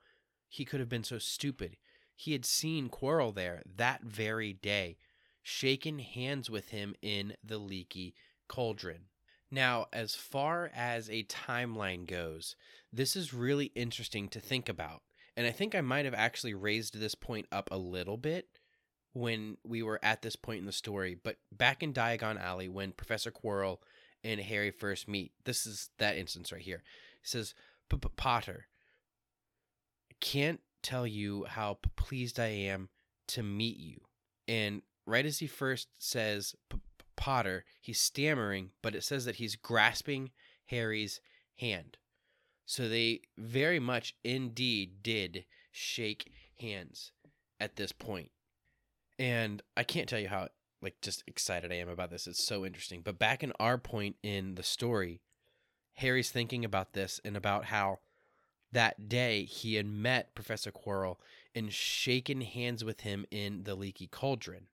[0.48, 1.78] he could have been so stupid.
[2.20, 4.98] He had seen Quirrell there that very day,
[5.42, 8.14] shaken hands with him in the leaky
[8.46, 9.06] cauldron.
[9.50, 12.56] Now, as far as a timeline goes,
[12.92, 15.00] this is really interesting to think about.
[15.34, 18.48] And I think I might have actually raised this point up a little bit
[19.14, 21.14] when we were at this point in the story.
[21.14, 23.78] But back in Diagon Alley, when Professor Quirrell
[24.22, 26.82] and Harry first meet, this is that instance right here.
[27.22, 27.54] He says,
[28.16, 28.66] Potter,
[30.20, 32.88] can't tell you how pleased I am
[33.28, 34.00] to meet you.
[34.48, 36.54] And right as he first says
[37.16, 40.30] Potter, he's stammering, but it says that he's grasping
[40.66, 41.20] Harry's
[41.58, 41.98] hand.
[42.66, 47.12] So they very much indeed did shake hands
[47.58, 48.30] at this point.
[49.18, 50.48] And I can't tell you how
[50.82, 52.26] like just excited I am about this.
[52.26, 53.02] It's so interesting.
[53.02, 55.20] But back in our point in the story,
[55.94, 57.98] Harry's thinking about this and about how
[58.72, 61.16] that day he had met Professor Quirrell
[61.54, 64.68] and shaken hands with him in the leaky cauldron.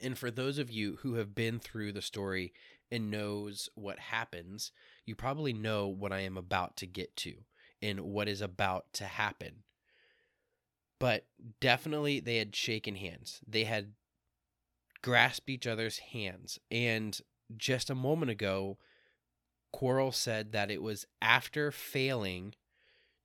[0.00, 2.52] And for those of you who have been through the story
[2.90, 4.72] and knows what happens,
[5.06, 7.34] you probably know what I am about to get to
[7.82, 9.64] and what is about to happen.
[11.00, 11.26] But
[11.60, 13.40] definitely they had shaken hands.
[13.46, 13.92] They had
[15.02, 16.58] grasped each other's hands.
[16.70, 17.18] And
[17.56, 18.78] just a moment ago,
[19.74, 22.54] Quirrell said that it was after failing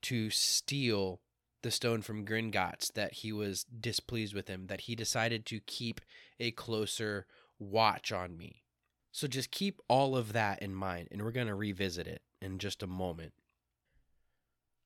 [0.04, 1.22] to steal
[1.62, 6.02] the stone from Gringotts that he was displeased with him, that he decided to keep
[6.40, 7.26] a closer
[7.60, 8.64] watch on me.
[9.12, 12.60] So just keep all of that in mind, and we're going to revisit it in
[12.60, 13.34] just a moment.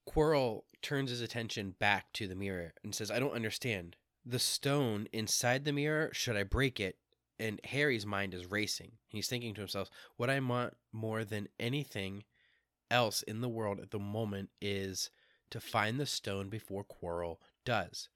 [0.10, 3.96] Quirrell turns his attention back to the mirror and says, I don't understand.
[4.26, 6.98] The stone inside the mirror, should I break it?
[7.40, 8.94] And Harry's mind is racing.
[9.08, 12.24] He's thinking to himself, What I want more than anything
[12.94, 15.10] else in the world at the moment is
[15.50, 18.08] to find the stone before Quirrell does.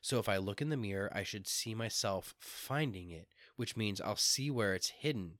[0.00, 4.00] So if I look in the mirror, I should see myself finding it, which means
[4.00, 5.38] I'll see where it's hidden.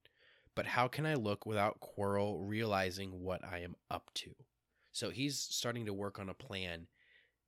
[0.55, 4.31] But how can I look without Quirrell realizing what I am up to?
[4.91, 6.89] So he's starting to work on a plan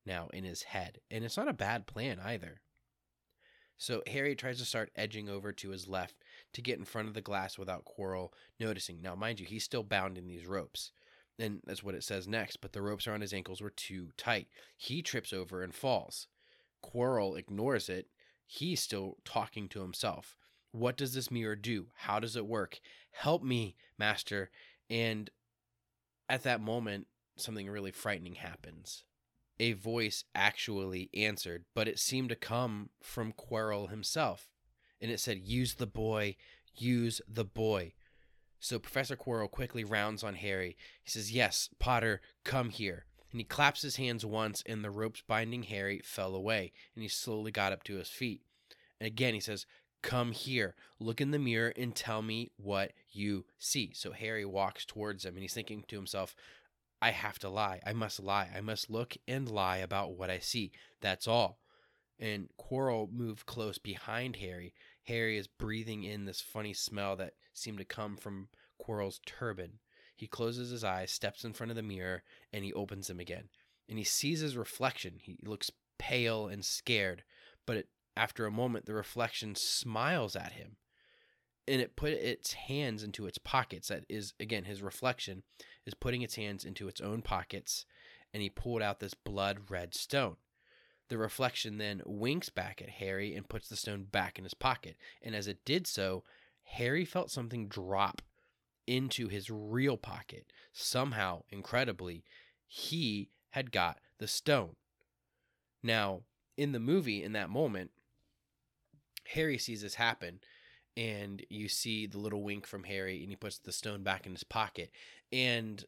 [0.07, 2.61] now in his head, and it's not a bad plan either.
[3.76, 6.14] So Harry tries to start edging over to his left
[6.53, 8.29] to get in front of the glass without Quirrell
[8.61, 9.00] noticing.
[9.00, 10.92] Now, mind you, he's still bound in these ropes.
[11.40, 12.57] And that's what it says next.
[12.57, 14.48] But the ropes around his ankles were too tight.
[14.76, 16.29] He trips over and falls.
[16.85, 18.07] Quirrell ignores it.
[18.46, 20.37] He's still talking to himself.
[20.72, 21.87] What does this mirror do?
[21.96, 22.81] How does it work?
[23.11, 24.50] Help me, master.
[24.88, 25.31] And
[26.29, 29.05] at that moment, something really frightening happens.
[29.59, 34.48] A voice actually answered, but it seemed to come from Quirrell himself.
[35.00, 36.37] And it said, Use the boy,
[36.74, 37.92] use the boy.
[38.61, 40.77] So Professor Quirrell quickly rounds on Harry.
[41.03, 43.07] He says, Yes, Potter, come here.
[43.33, 47.09] And he claps his hands once, and the ropes binding Harry fell away, and he
[47.09, 48.42] slowly got up to his feet.
[49.01, 49.66] And again, he says,
[50.03, 53.92] Come here, look in the mirror, and tell me what you see.
[53.94, 56.35] So Harry walks towards him, and he's thinking to himself,
[57.03, 57.81] I have to lie.
[57.87, 58.51] I must lie.
[58.55, 60.73] I must look and lie about what I see.
[61.01, 61.59] That's all.
[62.18, 64.75] And Quirrell moved close behind Harry.
[65.05, 69.79] Harry is breathing in this funny smell that seemed to come from Quirrell's turban.
[70.16, 73.49] He closes his eyes, steps in front of the mirror, and he opens them again.
[73.88, 75.14] And he sees his reflection.
[75.20, 77.25] He looks pale and scared,
[77.66, 80.77] but it, after a moment, the reflection smiles at him.
[81.68, 83.88] And it put its hands into its pockets.
[83.88, 85.42] That is, again, his reflection
[85.87, 87.85] is putting its hands into its own pockets,
[88.35, 90.37] and he pulled out this blood red stone.
[91.09, 94.96] The reflection then winks back at Harry and puts the stone back in his pocket.
[95.23, 96.23] And as it did so,
[96.70, 98.22] Harry felt something drop
[98.87, 100.52] into his real pocket.
[100.72, 102.24] Somehow, incredibly,
[102.66, 104.76] he had got the stone.
[105.83, 106.20] Now,
[106.56, 107.90] in the movie, in that moment,
[109.35, 110.40] Harry sees this happen,
[110.96, 114.33] and you see the little wink from Harry, and he puts the stone back in
[114.33, 114.92] his pocket.
[115.33, 115.85] And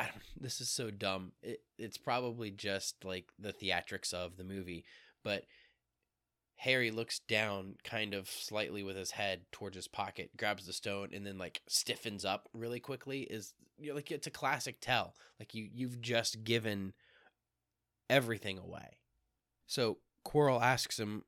[0.00, 1.32] I don't, this is so dumb.
[1.42, 4.84] It, it's probably just like the theatrics of the movie,
[5.22, 5.44] but
[6.56, 11.10] Harry looks down kind of slightly with his head towards his pocket, grabs the stone,
[11.12, 13.22] and then like stiffens up really quickly.
[13.22, 15.14] Is you know, like it's a classic tell.
[15.38, 16.94] Like you you've just given
[18.08, 18.98] everything away.
[19.66, 21.24] So Quirrell asks him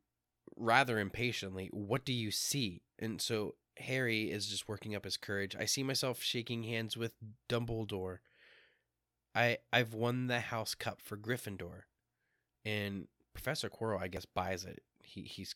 [0.56, 2.82] rather impatiently, What do you see?
[2.98, 5.54] And so Harry is just working up his courage.
[5.56, 7.12] I see myself shaking hands with
[7.48, 8.18] Dumbledore.
[9.34, 11.82] I I've won the House Cup for Gryffindor.
[12.64, 14.82] And Professor Quirrell, I guess, buys it.
[15.06, 15.54] He he's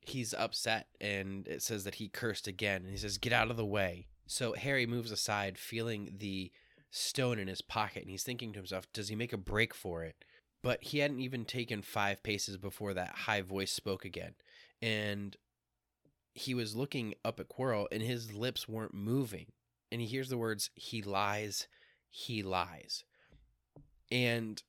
[0.00, 3.56] he's upset and it says that he cursed again and he says, Get out of
[3.56, 4.08] the way.
[4.26, 6.52] So Harry moves aside, feeling the
[6.90, 10.04] stone in his pocket, and he's thinking to himself, Does he make a break for
[10.04, 10.24] it?
[10.62, 14.34] But he hadn't even taken five paces before that high voice spoke again.
[14.82, 15.36] And
[16.34, 19.46] he was looking up at Quirrell and his lips weren't moving.
[19.90, 21.68] And he hears the words, He lies,
[22.10, 23.04] he lies.
[24.10, 24.62] And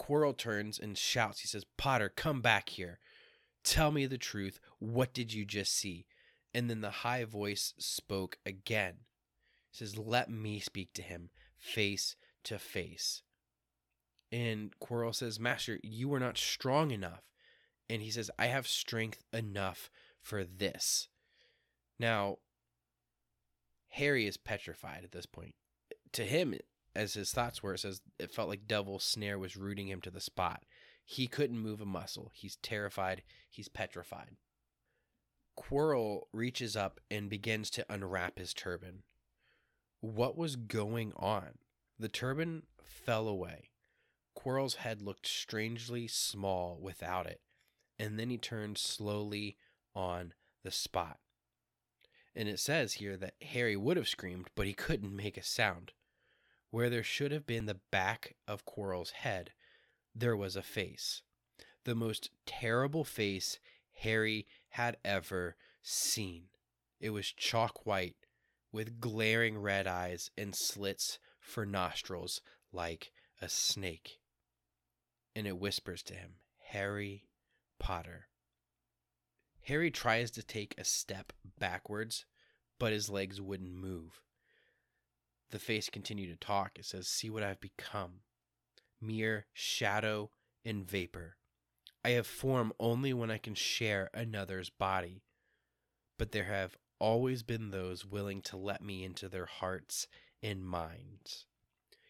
[0.00, 1.40] Quirrell turns and shouts.
[1.40, 2.98] He says, Potter, come back here.
[3.62, 4.60] Tell me the truth.
[4.78, 6.06] What did you just see?
[6.52, 8.98] And then the high voice spoke again.
[9.70, 13.22] He says, Let me speak to him face to face.
[14.30, 17.22] And Quirrell says, Master, you are not strong enough.
[17.88, 21.08] And he says, I have strength enough for this.
[21.98, 22.38] Now,
[23.90, 25.54] Harry is petrified at this point.
[26.12, 26.54] To him,
[26.94, 30.10] as his thoughts were, it says it felt like Devil's snare was rooting him to
[30.10, 30.64] the spot.
[31.04, 32.30] He couldn't move a muscle.
[32.34, 33.22] He's terrified.
[33.50, 34.36] He's petrified.
[35.58, 39.02] Quirrell reaches up and begins to unwrap his turban.
[40.00, 41.58] What was going on?
[41.98, 43.70] The turban fell away.
[44.36, 47.40] Quirrell's head looked strangely small without it,
[47.98, 49.56] and then he turned slowly
[49.94, 51.18] on the spot.
[52.34, 55.92] And it says here that Harry would have screamed, but he couldn't make a sound.
[56.74, 59.52] Where there should have been the back of Quirrell's head,
[60.12, 61.22] there was a face.
[61.84, 63.60] The most terrible face
[63.98, 66.46] Harry had ever seen.
[66.98, 68.16] It was chalk white,
[68.72, 72.40] with glaring red eyes and slits for nostrils
[72.72, 74.18] like a snake
[75.36, 76.38] and it whispers to him,
[76.70, 77.28] Harry
[77.78, 78.26] Potter.
[79.62, 82.26] Harry tries to take a step backwards,
[82.80, 84.20] but his legs wouldn't move.
[85.50, 86.78] The face continued to talk.
[86.78, 88.20] It says, See what I've become
[89.00, 90.30] mere shadow
[90.64, 91.36] and vapor.
[92.04, 95.22] I have form only when I can share another's body.
[96.18, 100.06] But there have always been those willing to let me into their hearts
[100.42, 101.46] and minds.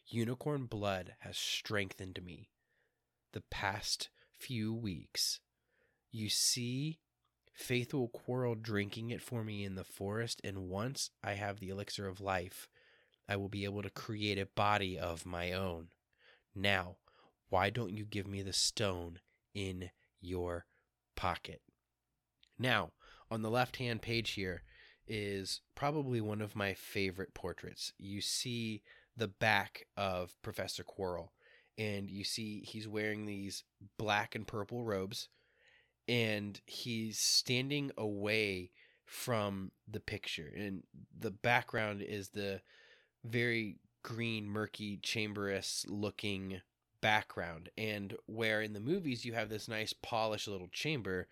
[0.07, 2.51] Unicorn blood has strengthened me
[3.33, 5.41] the past few weeks.
[6.11, 6.99] You see
[7.55, 12.09] Faithful Quirrell drinking it for me in the forest, and once I have the elixir
[12.09, 12.69] of life,
[13.29, 15.89] I will be able to create a body of my own.
[16.55, 16.97] Now,
[17.49, 19.21] why don't you give me the stone
[19.55, 20.67] in your
[21.17, 21.63] pocket?
[22.59, 22.93] Now,
[23.31, 24.63] on the left hand page here
[25.07, 27.93] is probably one of my favorite portraits.
[27.99, 28.83] You see
[29.17, 31.29] the back of Professor Quirrell
[31.77, 33.65] and you see he's wearing these
[33.99, 35.29] black and purple robes
[36.09, 38.71] and he's standing away
[39.05, 40.83] from the picture and
[41.19, 42.61] the background is the
[43.25, 46.61] very green murky chamberous looking
[47.01, 51.27] background and where in the movies you have this nice polished little chamber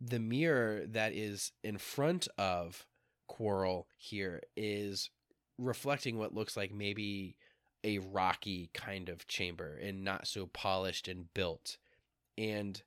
[0.00, 2.86] the mirror that is in front of
[3.28, 5.10] Quirrell here is
[5.58, 7.36] reflecting what looks like maybe
[7.82, 11.76] a rocky kind of chamber and not so polished and built.
[12.36, 12.82] And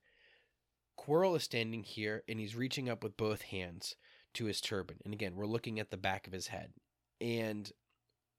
[1.00, 3.96] Quirrell is standing here and he's reaching up with both hands
[4.34, 4.98] to his turban.
[5.06, 6.74] And again, we're looking at the back of his head.
[7.20, 7.72] And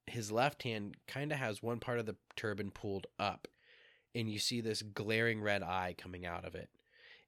[0.07, 3.49] his left hand kind of has one part of the turban pulled up.
[4.15, 6.71] And you see this glaring red eye coming out of it.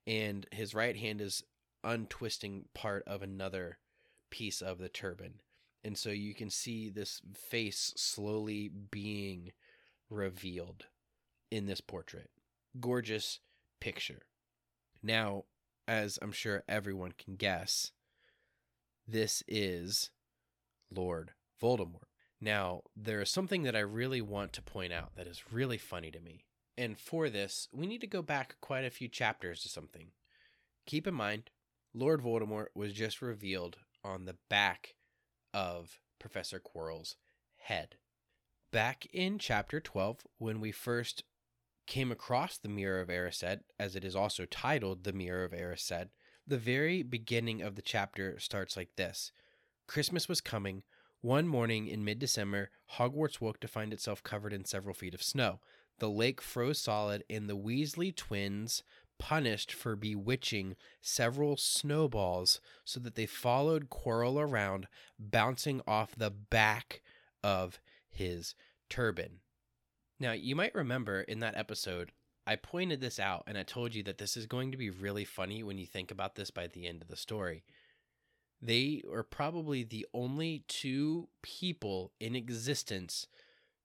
[0.07, 1.43] And his right hand is
[1.85, 3.79] untwisting part of another
[4.31, 5.41] piece of the turban
[5.83, 9.53] and so you can see this face slowly being
[10.09, 10.87] revealed
[11.51, 12.31] in this portrait.
[12.79, 13.41] Gorgeous
[13.81, 14.23] picture.
[15.03, 15.45] Now,
[15.89, 17.93] as I'm sure everyone can guess,
[19.09, 20.11] this is
[20.95, 22.09] Lord Voldemort.
[22.41, 26.11] Now, there is something that I really want to point out that is really funny
[26.11, 26.47] to me.
[26.79, 30.13] And for this, we need to go back quite a few chapters to something.
[30.87, 31.51] Keep in mind,
[31.93, 34.95] Lord Voldemort was just revealed on the back
[35.53, 37.17] of Professor Quirrell's
[37.57, 37.97] head.
[38.73, 41.25] Back in chapter 12, when we first
[41.87, 46.09] came across the Mirror of Erised, as it is also titled The Mirror of Erised,
[46.47, 49.33] the very beginning of the chapter starts like this
[49.87, 50.85] Christmas was coming.
[51.23, 55.23] One morning in mid December, Hogwarts woke to find itself covered in several feet of
[55.23, 55.61] snow.
[55.99, 58.83] The lake froze solid, and the Weasley twins
[59.19, 67.03] punished for bewitching several snowballs so that they followed Quirrell around, bouncing off the back
[67.45, 68.55] of his
[68.89, 69.41] turban.
[70.19, 72.13] Now, you might remember in that episode,
[72.47, 75.27] I pointed this out and I told you that this is going to be really
[75.27, 77.63] funny when you think about this by the end of the story.
[78.63, 83.27] They are probably the only two people in existence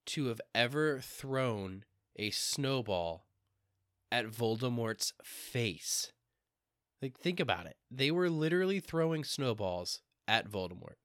[0.08, 1.86] to have ever thrown
[2.18, 3.26] a snowball
[4.12, 6.12] at Voldemort's face.
[7.02, 7.78] Like, think about it.
[7.90, 10.96] They were literally throwing snowballs at Voldemort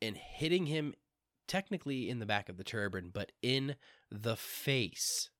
[0.00, 0.94] and hitting him
[1.46, 3.76] technically in the back of the turban, but in
[4.10, 5.30] the face.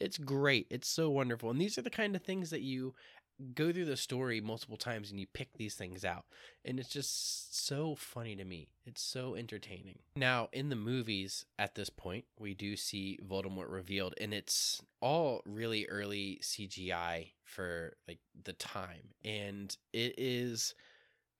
[0.00, 0.66] It's great.
[0.70, 1.50] It's so wonderful.
[1.50, 2.94] And these are the kind of things that you
[3.42, 6.24] go through the story multiple times and you pick these things out.
[6.64, 8.68] And it's just so funny to me.
[8.86, 10.00] It's so entertaining.
[10.16, 15.42] Now, in the movies at this point, we do see Voldemort revealed, and it's all
[15.44, 19.14] really early CGI for like the time.
[19.24, 20.74] And it is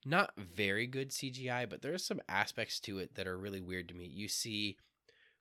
[0.05, 3.95] not very good CGI, but there's some aspects to it that are really weird to
[3.95, 4.05] me.
[4.05, 4.77] You see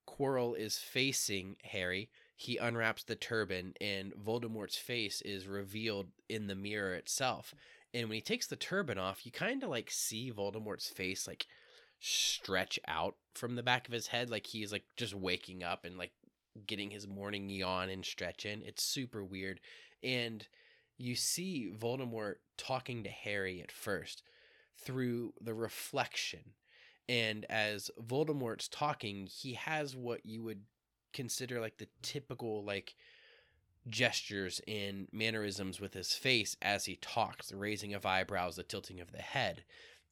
[0.09, 2.11] Quirrell is facing Harry
[2.43, 7.55] he unwraps the turban and Voldemort's face is revealed in the mirror itself.
[7.95, 11.47] And when he takes the turban off, you kind of like see Voldemort's face like
[12.01, 15.97] stretch out from the back of his head like he's like just waking up and
[15.97, 16.11] like
[16.67, 18.61] getting his morning yawn and stretch in.
[18.63, 19.61] It's super weird.
[20.03, 20.45] And
[20.99, 24.25] you see Voldemort talking to Harry at first
[24.77, 26.55] through the reflection.
[27.09, 30.63] And as Voldemort's talking, he has what you would
[31.13, 32.95] consider like the typical like
[33.89, 39.01] gestures and mannerisms with his face as he talks the raising of eyebrows the tilting
[39.01, 39.65] of the head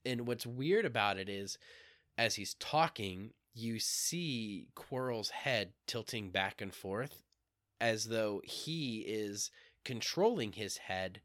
[0.04, 1.56] and what's weird about it is
[2.18, 7.22] as he's talking you see quirrell's head tilting back and forth
[7.80, 9.50] as though he is
[9.84, 11.20] controlling his head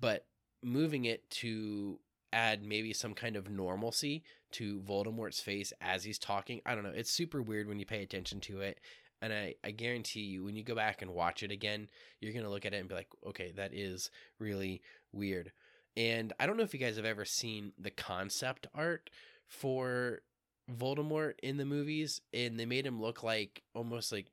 [0.00, 0.26] but
[0.62, 1.98] moving it to
[2.32, 6.60] add maybe some kind of normalcy to Voldemort's face as he's talking.
[6.64, 6.92] I don't know.
[6.94, 8.80] It's super weird when you pay attention to it
[9.22, 11.88] and I, I guarantee you when you go back and watch it again
[12.20, 15.52] you're going to look at it and be like okay that is really weird.
[15.96, 19.10] And i don't know if you guys have ever seen the concept art
[19.46, 20.22] for
[20.70, 24.26] voldemort in the movies and they made him look like almost like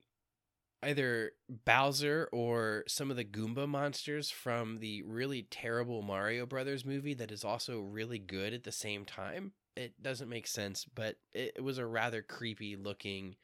[0.83, 1.31] either
[1.65, 7.31] bowser or some of the goomba monsters from the really terrible mario brothers movie that
[7.31, 9.51] is also really good at the same time.
[9.75, 13.35] It doesn't make sense but it, was a rather creepy looking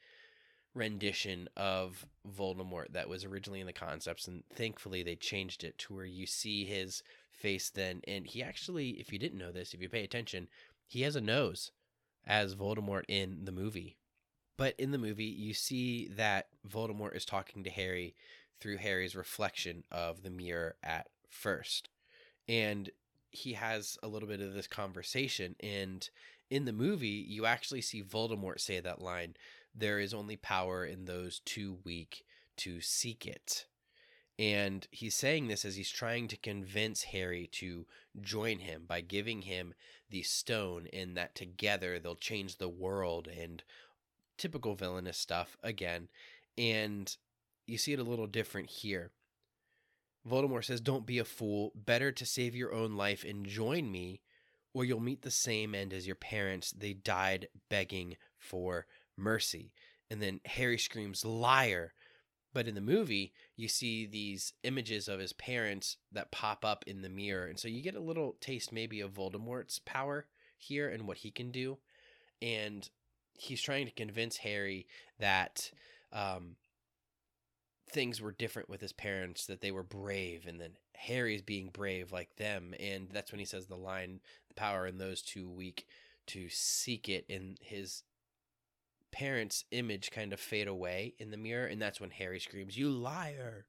[0.76, 5.94] rendition of Voldemort that was originally in the concepts and thankfully they changed it to
[5.94, 7.02] where you see his
[7.32, 8.02] face then.
[8.06, 10.48] And he actually if you didn't know this if you pay attention
[10.86, 11.72] he has a nose
[12.26, 13.96] as Voldemort in the movie.
[14.56, 18.14] But in the movie you see that Voldemort is talking to Harry
[18.60, 21.88] through Harry's reflection of the mirror at first.
[22.48, 22.90] And
[23.30, 26.08] he has a little bit of this conversation and
[26.50, 29.34] in the movie you actually see Voldemort say that line
[29.76, 32.24] there is only power in those too weak
[32.58, 33.66] to seek it.
[34.38, 37.86] And he's saying this as he's trying to convince Harry to
[38.20, 39.74] join him by giving him
[40.10, 43.62] the stone, and that together they'll change the world and
[44.36, 46.08] typical villainous stuff again.
[46.58, 47.14] And
[47.66, 49.10] you see it a little different here.
[50.28, 51.72] Voldemort says, Don't be a fool.
[51.74, 54.20] Better to save your own life and join me,
[54.74, 56.72] or you'll meet the same end as your parents.
[56.72, 58.86] They died begging for
[59.16, 59.72] mercy.
[60.10, 61.92] And then Harry screams, liar.
[62.52, 67.02] But in the movie, you see these images of his parents that pop up in
[67.02, 67.46] the mirror.
[67.46, 71.30] And so you get a little taste, maybe, of Voldemort's power here and what he
[71.30, 71.78] can do.
[72.40, 72.88] And
[73.34, 74.86] he's trying to convince Harry
[75.18, 75.70] that
[76.12, 76.56] um,
[77.90, 80.46] things were different with his parents, that they were brave.
[80.46, 82.74] And then Harry's being brave like them.
[82.80, 85.86] And that's when he says the line, the power in those too weak
[86.28, 88.02] to seek it in his
[89.12, 92.90] parents' image kind of fade away in the mirror, and that's when Harry screams, You
[92.90, 93.66] liar!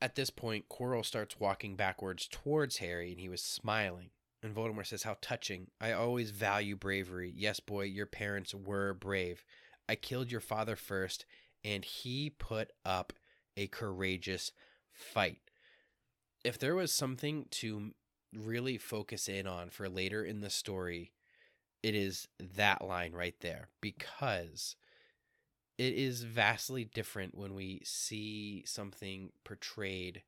[0.00, 4.10] At this point, Quirrell starts walking backwards towards Harry, and he was smiling.
[4.42, 5.68] And Voldemort says, How touching.
[5.80, 7.32] I always value bravery.
[7.36, 9.44] Yes, boy, your parents were brave.
[9.88, 11.24] I killed your father first,
[11.64, 13.12] and he put up
[13.56, 14.52] a courageous
[14.92, 15.38] fight.
[16.44, 17.92] If there was something to
[18.34, 21.12] really focus in on for later in the story,
[21.82, 24.76] it is that line right there because
[25.78, 30.22] it is vastly different when we see something portrayed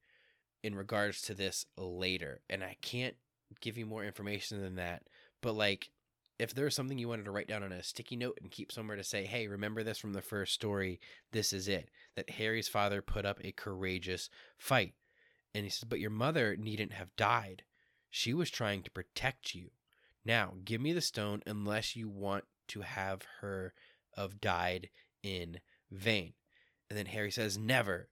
[0.62, 2.40] in regards to this later.
[2.48, 3.16] And I can't
[3.60, 5.02] give you more information than that,
[5.42, 5.90] but like
[6.38, 8.96] if there's something you wanted to write down on a sticky note and keep somewhere
[8.96, 10.98] to say, hey, remember this from the first story,
[11.30, 11.90] this is it.
[12.16, 14.94] That Harry's father put up a courageous fight.
[15.54, 17.62] And he says, But your mother needn't have died.
[18.10, 19.70] She was trying to protect you.
[20.24, 23.74] Now, give me the stone unless you want to have her
[24.16, 24.88] have died
[25.22, 25.60] in
[25.90, 26.34] vain.
[26.88, 28.08] And then Harry says, Never.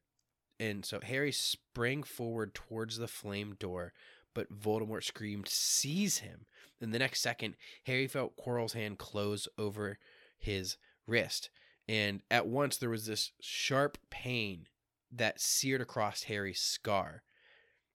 [0.60, 3.92] And so Harry sprang forward towards the flame door,
[4.34, 6.46] but Voldemort screamed, Seize him.
[6.80, 7.56] In the next second,
[7.86, 9.98] Harry felt Quirrell's hand close over
[10.38, 11.50] his wrist.
[11.88, 14.66] And at once there was this sharp pain
[15.10, 17.22] that seared across Harry's scar.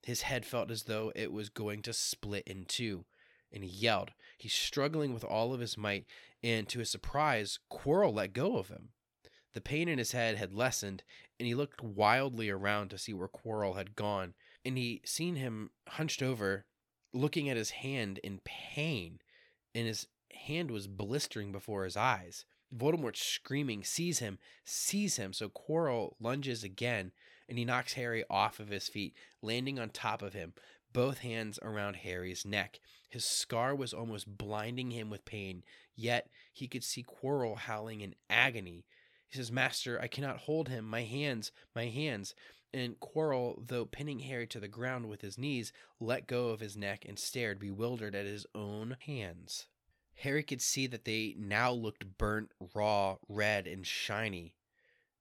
[0.04, 3.06] His head felt as though it was going to split in two,
[3.52, 4.12] and he yelled.
[4.38, 6.06] He's struggling with all of his might,
[6.44, 8.90] and to his surprise, Quirrell let go of him.
[9.54, 11.04] The pain in his head had lessened,
[11.40, 15.72] and he looked wildly around to see where Quirrell had gone, and he seen him
[15.88, 16.66] hunched over,
[17.14, 19.20] looking at his hand in pain,
[19.74, 20.08] and his
[20.46, 22.46] hand was blistering before his eyes.
[22.76, 25.34] Voldemort screaming, seize him, seize him.
[25.34, 27.12] So Quirrell lunges again
[27.50, 30.54] and he knocks Harry off of his feet, landing on top of him,
[30.98, 32.80] both hands around Harry's neck.
[33.08, 35.62] His scar was almost blinding him with pain,
[35.96, 38.84] yet he could see Quirrell howling in agony.
[39.28, 40.86] He says, Master, I cannot hold him.
[40.86, 42.34] My hands, my hands.
[42.74, 46.76] And Quirrell, though pinning Harry to the ground with his knees, let go of his
[46.76, 49.68] neck and stared, bewildered at his own hands.
[50.16, 54.56] Harry could see that they now looked burnt, raw, red, and shiny.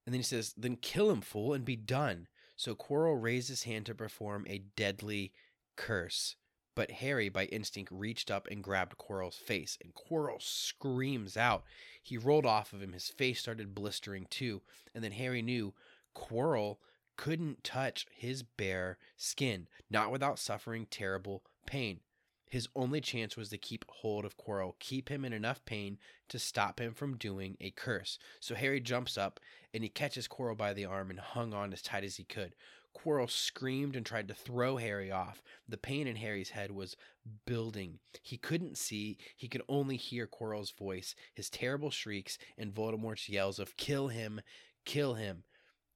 [0.07, 2.29] And then he says, Then kill him, fool, and be done.
[2.55, 5.33] So Quirrell raised his hand to perform a deadly
[5.77, 6.35] curse.
[6.75, 11.63] But Harry, by instinct, reached up and grabbed Quirrell's face, and Quirrell screams out.
[12.03, 12.93] He rolled off of him.
[12.93, 14.61] His face started blistering too.
[14.93, 15.73] And then Harry knew
[16.15, 16.77] Quirrell
[17.15, 22.01] couldn't touch his bare skin, not without suffering terrible pain.
[22.49, 25.97] His only chance was to keep hold of Quirrell, keep him in enough pain
[26.29, 28.17] to stop him from doing a curse.
[28.39, 29.39] So Harry jumps up
[29.73, 32.55] and he catches Quirrell by the arm and hung on as tight as he could.
[32.97, 35.43] Quirrell screamed and tried to throw Harry off.
[35.69, 36.97] The pain in Harry's head was
[37.45, 37.99] building.
[38.21, 43.59] He couldn't see, he could only hear Quirrell's voice, his terrible shrieks, and Voldemort's yells
[43.59, 44.41] of kill him,
[44.83, 45.43] kill him.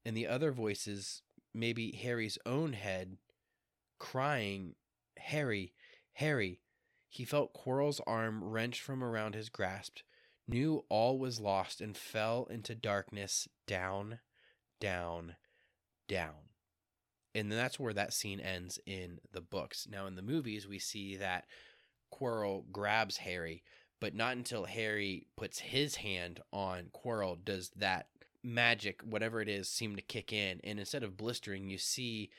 [0.06, 1.24] And the other voices,
[1.54, 3.18] maybe Harry's own head,
[3.97, 4.76] crying,
[5.18, 5.74] Harry,
[6.14, 6.62] Harry,
[7.10, 9.97] he felt Quirrell's arm wrenched from around his grasp,
[10.47, 14.20] knew all was lost, and fell into darkness down,
[14.80, 15.36] down,
[16.08, 16.51] down.
[17.34, 19.88] And that's where that scene ends in the books.
[19.89, 21.45] Now, in the movies, we see that
[22.13, 23.63] Quirrell grabs Harry,
[23.99, 28.07] but not until Harry puts his hand on Quirrell does that
[28.43, 30.59] magic, whatever it is, seem to kick in.
[30.63, 32.29] And instead of blistering, you see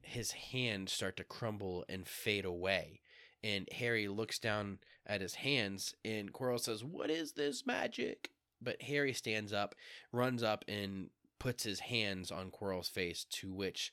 [0.00, 3.00] his hand start to crumble and fade away
[3.46, 8.82] and Harry looks down at his hands and Quirrell says, "What is this magic?" But
[8.82, 9.74] Harry stands up,
[10.10, 13.92] runs up and puts his hands on Quirrell's face to which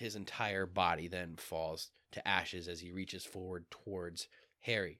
[0.00, 4.28] his entire body then falls to ashes as he reaches forward towards
[4.60, 4.98] Harry.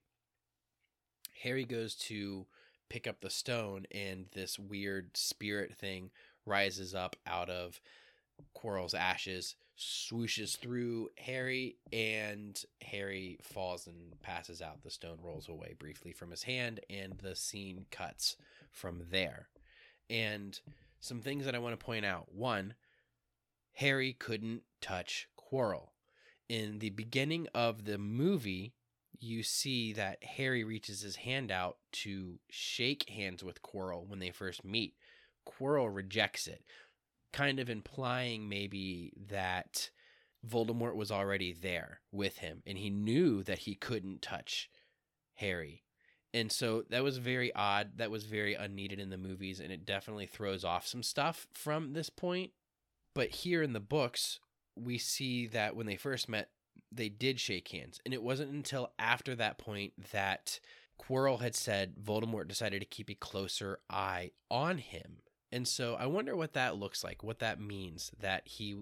[1.42, 2.44] Harry goes to
[2.90, 6.10] pick up the stone and this weird spirit thing
[6.44, 7.80] rises up out of
[8.54, 14.82] Quirrell's ashes, swooshes through Harry, and Harry falls and passes out.
[14.82, 18.36] The stone rolls away briefly from his hand, and the scene cuts
[18.70, 19.48] from there.
[20.10, 20.60] And
[21.00, 22.34] some things that I want to point out.
[22.34, 22.74] One,
[23.74, 25.90] Harry couldn't touch Quirrell.
[26.48, 28.74] In the beginning of the movie,
[29.18, 34.30] you see that Harry reaches his hand out to shake hands with Quirrell when they
[34.30, 34.94] first meet.
[35.46, 36.64] Quirrell rejects it
[37.32, 39.90] kind of implying maybe that
[40.48, 44.70] Voldemort was already there with him and he knew that he couldn't touch
[45.34, 45.84] Harry.
[46.32, 47.92] And so that was very odd.
[47.96, 51.92] That was very unneeded in the movies and it definitely throws off some stuff from
[51.92, 52.52] this point.
[53.14, 54.40] But here in the books,
[54.76, 56.50] we see that when they first met,
[56.92, 58.00] they did shake hands.
[58.04, 60.60] And it wasn't until after that point that
[61.00, 65.18] Quirrell had said Voldemort decided to keep a closer eye on him
[65.52, 68.76] and so I wonder what that looks like, what that means that he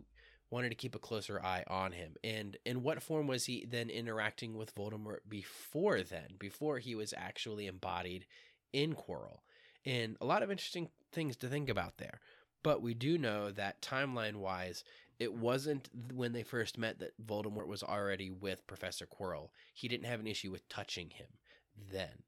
[0.50, 2.14] wanted to keep a closer eye on him.
[2.22, 7.14] And in what form was he then interacting with Voldemort before then, before he was
[7.16, 8.26] actually embodied
[8.72, 9.40] in Quirrell?
[9.84, 12.20] And a lot of interesting things to think about there.
[12.62, 14.84] But we do know that timeline wise,
[15.18, 19.50] it wasn't when they first met that Voldemort was already with Professor Quirrell.
[19.74, 21.26] He didn't have an issue with touching him
[21.92, 22.22] then.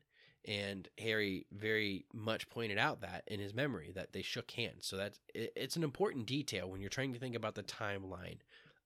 [0.47, 4.87] And Harry very much pointed out that in his memory that they shook hands.
[4.87, 8.39] So that's it's an important detail when you're trying to think about the timeline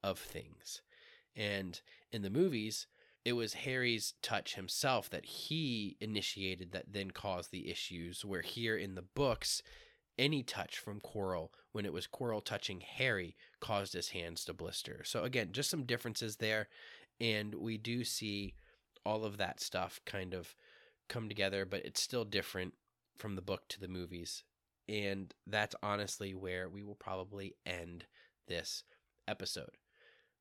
[0.03, 0.83] of things.
[1.37, 1.81] And
[2.13, 2.87] in the movies,
[3.25, 8.25] it was Harry's touch himself that he initiated that then caused the issues.
[8.25, 9.63] Where here in the books,
[10.19, 15.03] any touch from Quirrell when it was Quirrell touching Harry caused his hands to blister.
[15.05, 16.69] So again, just some differences there
[17.21, 18.55] and we do see
[19.05, 20.55] all of that stuff kind of
[21.09, 22.75] come together, but it's still different
[23.17, 24.43] from the book to the movies.
[24.89, 28.05] And that's honestly where we will probably end
[28.49, 28.85] this
[29.29, 29.77] episode.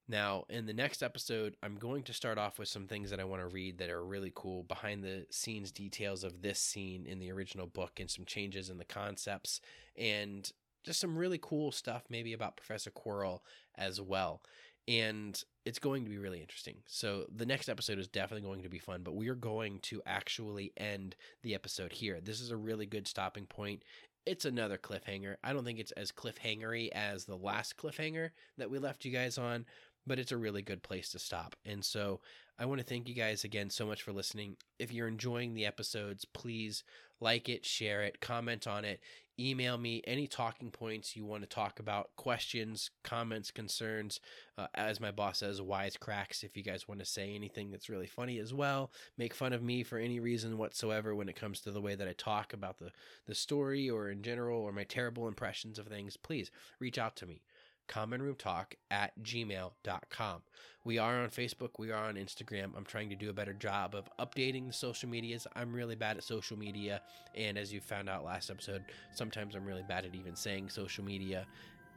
[0.08, 3.24] Now, in the next episode, I'm going to start off with some things that I
[3.24, 7.20] want to read that are really cool behind the scenes details of this scene in
[7.20, 9.62] the original book and some changes in the concepts
[9.95, 10.51] and
[10.84, 13.39] just some really cool stuff, maybe about Professor Quirrell
[13.76, 14.41] as well.
[14.89, 16.76] And it's going to be really interesting.
[16.86, 20.01] So, the next episode is definitely going to be fun, but we are going to
[20.06, 22.20] actually end the episode here.
[22.20, 23.84] This is a really good stopping point
[24.26, 25.36] it's another cliffhanger.
[25.43, 29.38] I don't think it's as cliffhangery as the last cliffhanger that we left you guys
[29.38, 29.66] on,
[30.06, 31.56] but it's a really good place to stop.
[31.66, 32.20] And so
[32.60, 34.58] I want to thank you guys again so much for listening.
[34.80, 36.84] If you're enjoying the episodes, please
[37.20, 38.99] like it, share it, comment on it,
[39.39, 44.20] email me any talking points you want to talk about, questions, comments, concerns.
[44.58, 46.43] Uh, as my boss says, wisecracks.
[46.43, 49.64] If you guys want to say anything that's really funny as well, make fun of
[49.64, 52.78] me for any reason whatsoever when it comes to the way that I talk about
[52.78, 52.91] the,
[53.26, 57.26] the story or in general or my terrible impressions of things, please reach out to
[57.26, 57.41] me
[57.88, 60.41] commonroomtalk at gmail.com.
[60.86, 62.71] We are on Facebook, we are on Instagram.
[62.75, 65.47] I'm trying to do a better job of updating the social medias.
[65.55, 67.01] I'm really bad at social media,
[67.36, 71.03] and as you found out last episode, sometimes I'm really bad at even saying social
[71.03, 71.45] media.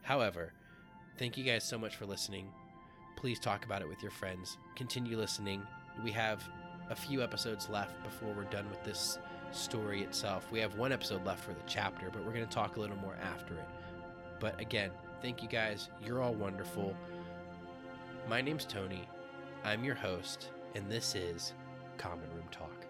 [0.03, 0.53] However,
[1.19, 2.47] thank you guys so much for listening.
[3.17, 4.57] Please talk about it with your friends.
[4.77, 5.63] Continue listening.
[6.05, 6.43] We have
[6.91, 9.19] a few episodes left before we're done with this
[9.53, 10.47] story itself.
[10.53, 12.97] We have one episode left for the chapter, but we're going to talk a little
[12.97, 13.69] more after it.
[14.39, 14.91] But again,
[15.23, 15.89] Thank you guys.
[16.05, 16.95] You're all wonderful.
[18.29, 19.09] My name's Tony.
[19.65, 21.55] I'm your host, and this is
[21.97, 22.86] Common Room Talk.